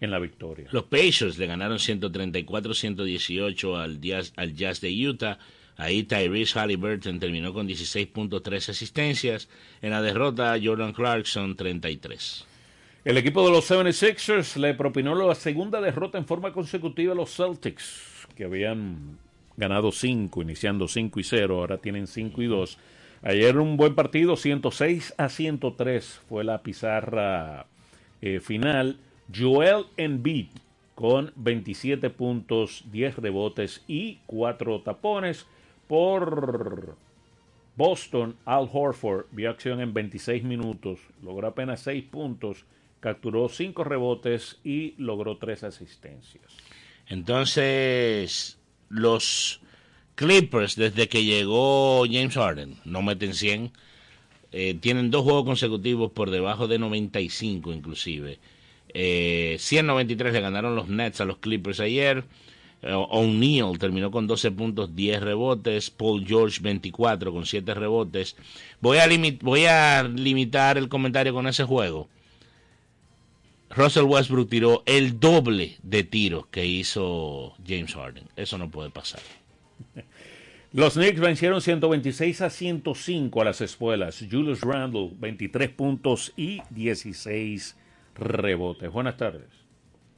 [0.00, 0.68] en la victoria.
[0.72, 5.38] Los Pacers le ganaron 134-118 al Jazz, al Jazz de Utah.
[5.76, 9.48] Ahí Tyrese Halliburton terminó con 16.3 asistencias.
[9.82, 12.46] En la derrota, Jordan Clarkson 33.
[13.04, 17.36] El equipo de los 76ers le propinó la segunda derrota en forma consecutiva a los
[17.36, 19.18] Celtics, que habían
[19.58, 22.78] ganado 5, iniciando 5 y 0, ahora tienen 5 y 2.
[23.20, 27.66] Ayer un buen partido, 106 a 103 fue la pizarra
[28.22, 28.98] eh, final.
[29.34, 30.46] Joel Embiid
[30.94, 35.46] con 27 puntos, 10 rebotes y 4 tapones
[35.88, 36.96] por
[37.76, 38.34] Boston.
[38.46, 42.64] Al Horford vio acción en 26 minutos, logró apenas 6 puntos,
[43.04, 46.42] capturó 5 rebotes y logró 3 asistencias.
[47.06, 49.60] Entonces, los
[50.14, 53.72] Clippers, desde que llegó James Harden, no meten 100,
[54.52, 58.38] eh, tienen dos juegos consecutivos por debajo de 95 inclusive.
[58.94, 62.24] Eh, 193 le ganaron los Nets a los Clippers ayer.
[62.80, 65.90] Eh, O'Neal terminó con 12 puntos, 10 rebotes.
[65.90, 68.34] Paul George 24 con 7 rebotes.
[68.80, 69.06] Voy a,
[69.42, 72.08] voy a limitar el comentario con ese juego.
[73.76, 78.28] Russell Westbrook tiró el doble de tiros que hizo James Harden.
[78.36, 79.20] Eso no puede pasar.
[80.72, 84.24] Los Knicks vencieron 126 a 105 a las espuelas.
[84.30, 87.76] Julius Randle, 23 puntos y 16
[88.14, 88.90] rebotes.
[88.92, 89.46] Buenas tardes.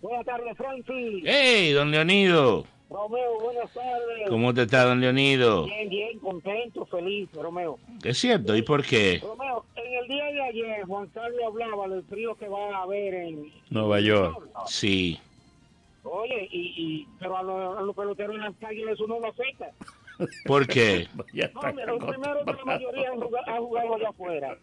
[0.02, 1.24] Buenas tardes, Francis.
[1.24, 2.66] ¡Hey, don Leonido!
[2.88, 4.28] Romeo, buenas tardes.
[4.28, 5.64] ¿Cómo te está, don Leonido?
[5.64, 7.78] Bien, bien, contento, feliz, Romeo.
[8.04, 9.20] Es cierto, ¿y por qué?
[9.22, 13.14] Romeo, en el día de ayer Juan Carlos hablaba del frío que va a haber
[13.14, 13.52] en...
[13.70, 14.48] Nueva York.
[14.66, 15.18] Sí.
[16.04, 19.26] Oye, y, y pero a los, a los peloteros en las calles eso no lo
[19.28, 19.70] afecta.
[20.46, 21.08] ¿Por qué?
[21.54, 24.58] No, mira, los primeros de la mayoría han jugado, han jugado allá afuera.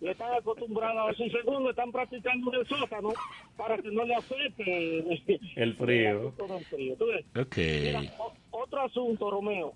[0.00, 1.24] Y están acostumbrados a eso.
[1.24, 3.12] Y segundo, están practicando en el sótano
[3.56, 4.98] para que no le afecte
[5.56, 6.32] El frío.
[6.38, 6.96] el frío.
[6.96, 7.24] ¿Tú ves?
[7.36, 7.56] Ok.
[7.56, 9.72] Mira, o- otro asunto, Romeo.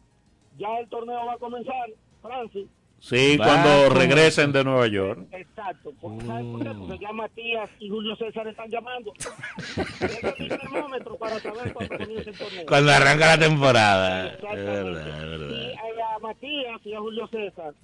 [0.58, 1.90] Ya el torneo va a comenzar,
[2.22, 2.66] Francis.
[3.00, 5.26] Sí, Va cuando regresen de Nueva York.
[5.32, 5.92] Exacto.
[6.00, 6.70] Porque, ¿Sabes por qué?
[6.70, 9.12] Porque ya Matías y Julio César están llamando.
[9.16, 12.66] Es termómetro para saber cuándo comienza el torneo.
[12.66, 14.28] Cuando arranca la temporada.
[14.34, 15.72] Es verdad, es Y verdad.
[16.14, 17.74] a Matías y a Julio César.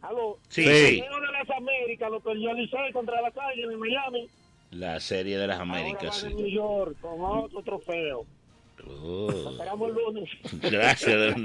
[0.00, 0.38] Aló.
[0.48, 4.28] Sí, el torneo de las Américas lo perdió Licey contra la calle en Miami.
[4.70, 6.04] La serie de las Ahora Américas.
[6.04, 6.26] van sí.
[6.28, 8.24] en New York con otro trofeo.
[8.88, 9.52] Oh.
[9.88, 10.28] Lunes.
[10.70, 11.44] Gracias, don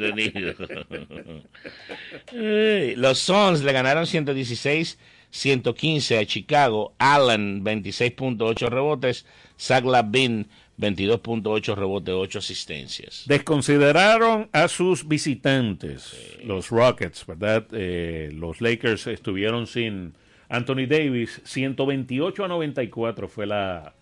[3.01, 6.93] Los Suns le ganaron 116-115 a Chicago.
[6.97, 9.25] Allen, 26.8 rebotes.
[9.59, 13.23] Zach Lavin, 22.8 rebotes, 8 asistencias.
[13.27, 17.65] Desconsideraron a sus visitantes, los Rockets, ¿verdad?
[17.71, 20.13] Eh, los Lakers estuvieron sin
[20.49, 21.41] Anthony Davis.
[21.43, 23.93] 128 a 94 fue la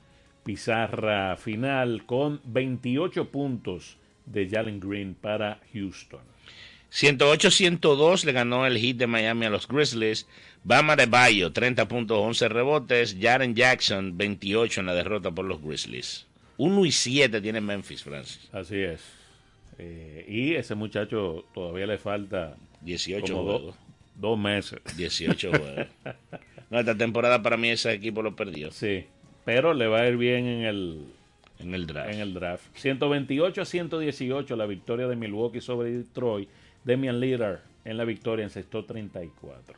[0.46, 6.22] pizarra final con 28 puntos de Jalen Green para Houston.
[6.92, 10.28] 108-102 le ganó el hit de Miami a los Grizzlies.
[10.64, 13.18] Bama de Bayo, 30 puntos, 11 rebotes.
[13.20, 16.26] Jaren Jackson, 28 en la derrota por los Grizzlies.
[16.58, 18.48] 1 y 7 tiene Memphis, Francis.
[18.54, 19.02] Así es.
[19.78, 23.76] Eh, y ese muchacho todavía le falta 18 como do- juegos.
[24.16, 24.80] dos meses.
[24.96, 25.88] 18 juegos.
[26.72, 28.72] No, esta temporada para mí ese equipo lo perdió.
[28.72, 29.06] Sí,
[29.46, 31.06] pero le va a ir bien en el,
[31.60, 32.12] En el draft.
[32.14, 32.64] en el draft.
[32.76, 36.50] 128 a 118 la victoria de Milwaukee sobre Detroit.
[36.84, 39.76] Demian Lillard en la victoria encestó 34.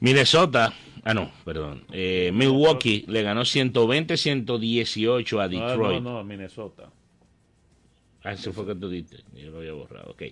[0.00, 0.72] Minnesota,
[1.04, 1.84] ah no, perdón.
[1.92, 6.02] Eh, Milwaukee le ganó 120-118 a No, Detroit.
[6.02, 6.90] no, no, Minnesota.
[8.22, 9.18] Ah, eso fue que tú diste.
[9.34, 10.10] Yo lo había borrado.
[10.10, 10.22] Ok.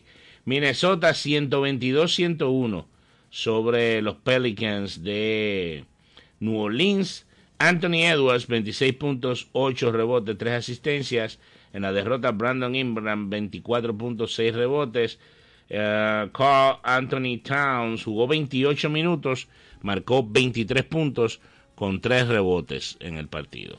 [0.44, 2.86] Minnesota 122-101
[3.30, 5.84] sobre los Pelicans de
[6.40, 7.26] New Orleans.
[7.62, 11.38] Anthony Edwards, 26 puntos, 8 rebotes, 3 asistencias.
[11.72, 15.20] En la derrota, Brandon Ingram, 24.6 rebotes.
[15.68, 19.46] Eh, Carl Anthony Towns jugó 28 minutos,
[19.80, 21.40] marcó 23 puntos
[21.76, 23.78] con 3 rebotes en el partido.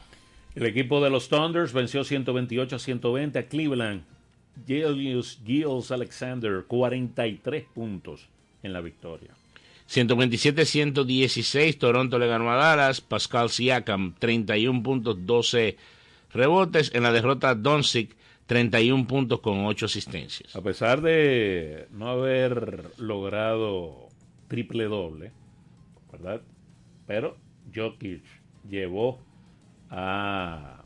[0.56, 4.04] El equipo de los Thunders venció 128 a 120 a Cleveland.
[4.66, 8.30] Julius Gilles Alexander, 43 puntos
[8.62, 9.32] en la victoria.
[9.90, 13.02] 127-116, Toronto le ganó a Dallas.
[13.02, 15.78] Pascal Siakam, 31 puntos, 12
[16.34, 16.92] rebotes.
[16.94, 18.16] En la derrota, Doncic,
[18.46, 20.56] 31 puntos con 8 asistencias.
[20.56, 24.08] A pesar de no haber logrado
[24.48, 25.32] triple doble,
[26.12, 26.42] ¿verdad?
[27.08, 27.38] Pero
[27.74, 28.24] Jokic
[28.70, 29.20] llevó
[29.90, 30.84] a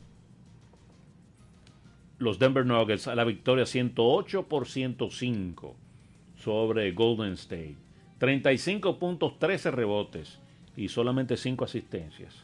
[2.18, 5.76] los Denver Nuggets a la victoria 108 por 105
[6.36, 7.87] sobre Golden State.
[8.18, 10.38] 35 puntos, 13 rebotes
[10.76, 12.34] y solamente 5 asistencias.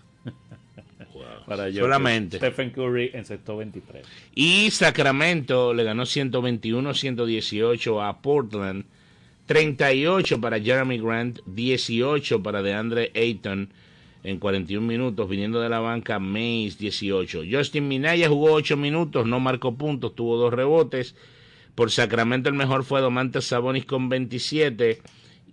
[1.46, 1.72] Para.
[1.72, 2.38] Solamente.
[2.38, 4.06] Stephen Curry encestó 23.
[4.34, 8.84] Y Sacramento le ganó 121-118 a Portland.
[9.46, 13.68] 38 para Jeremy Grant, 18 para DeAndre Ayton
[14.22, 17.42] en 41 minutos, viniendo de la banca Mays 18.
[17.50, 21.14] Justin Minaya jugó 8 minutos, no marcó puntos, tuvo dos rebotes.
[21.74, 25.02] Por Sacramento el mejor fue Domantas Sabonis con 27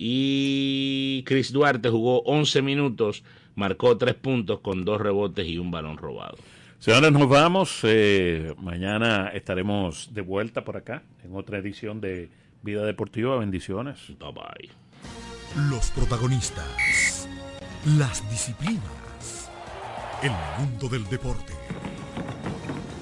[0.04, 3.22] y Chris Duarte jugó 11 minutos,
[3.54, 6.38] marcó 3 puntos con dos rebotes y un balón robado.
[6.80, 7.78] Señores, nos vamos.
[7.84, 12.30] Eh, mañana estaremos de vuelta por acá en otra edición de
[12.62, 13.38] Vida Deportiva.
[13.38, 14.00] Bendiciones.
[14.18, 15.70] Bye bye.
[15.70, 17.28] Los protagonistas,
[17.96, 19.50] las disciplinas,
[20.24, 21.52] el mundo del deporte,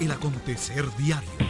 [0.00, 1.49] el acontecer diario.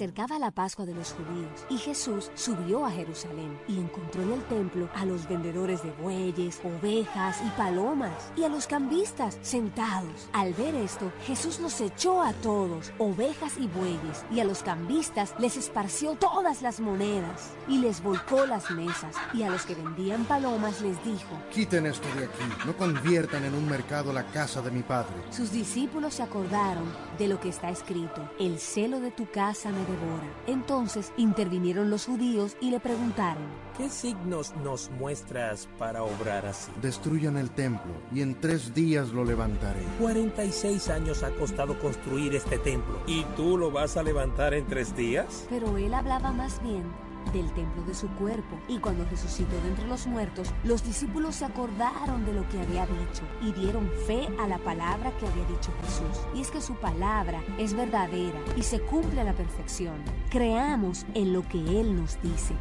[0.00, 4.42] Acercaba la Pascua de los judíos y Jesús subió a Jerusalén y encontró en el
[4.44, 10.30] templo a los vendedores de bueyes, ovejas y palomas y a los cambistas sentados.
[10.32, 15.34] Al ver esto, Jesús los echó a todos, ovejas y bueyes, y a los cambistas
[15.38, 20.24] les esparció todas las monedas y les volcó las mesas y a los que vendían
[20.24, 24.70] palomas les dijo, Quiten esto de aquí, no conviertan en un mercado la casa de
[24.70, 25.12] mi padre.
[25.28, 29.89] sus discípulos se acordaron de lo que está escrito, el celo de tu casa me
[29.90, 30.26] devora.
[30.46, 33.42] Entonces intervinieron los judíos y le preguntaron,
[33.76, 36.70] ¿Qué signos nos muestras para obrar así?
[36.82, 39.80] Destruyan el templo y en tres días lo levantaré.
[40.00, 43.00] 46 años ha costado construir este templo.
[43.06, 45.46] ¿Y tú lo vas a levantar en tres días?
[45.48, 46.84] pero él hablaba más bien
[47.32, 48.58] del templo de su cuerpo.
[48.68, 52.86] Y cuando resucitó de entre los muertos, los discípulos se acordaron de lo que había
[52.86, 56.26] dicho y dieron fe a la palabra que había dicho Jesús.
[56.34, 60.02] Y es que su palabra es verdadera y se cumple a la perfección.
[60.30, 62.54] Creamos en lo que Él nos dice.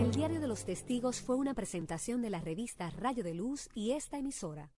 [0.00, 3.92] El Diario de los Testigos fue una presentación de la revista Rayo de Luz y
[3.92, 4.70] esta emisora.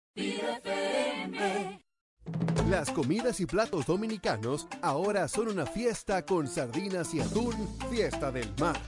[2.68, 7.54] Las comidas y platos dominicanos ahora son una fiesta con sardinas y atún,
[7.90, 8.78] fiesta del mar.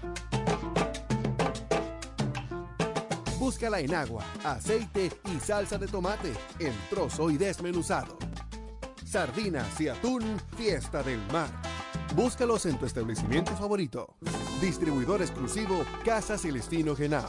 [3.39, 8.17] Búscala en agua, aceite y salsa de tomate, en trozo y desmenuzado.
[9.05, 11.51] Sardinas y atún, fiesta del mar.
[12.15, 14.15] Búscalos en tu establecimiento favorito.
[14.61, 17.29] Distribuidor exclusivo Casa Celestino Genao.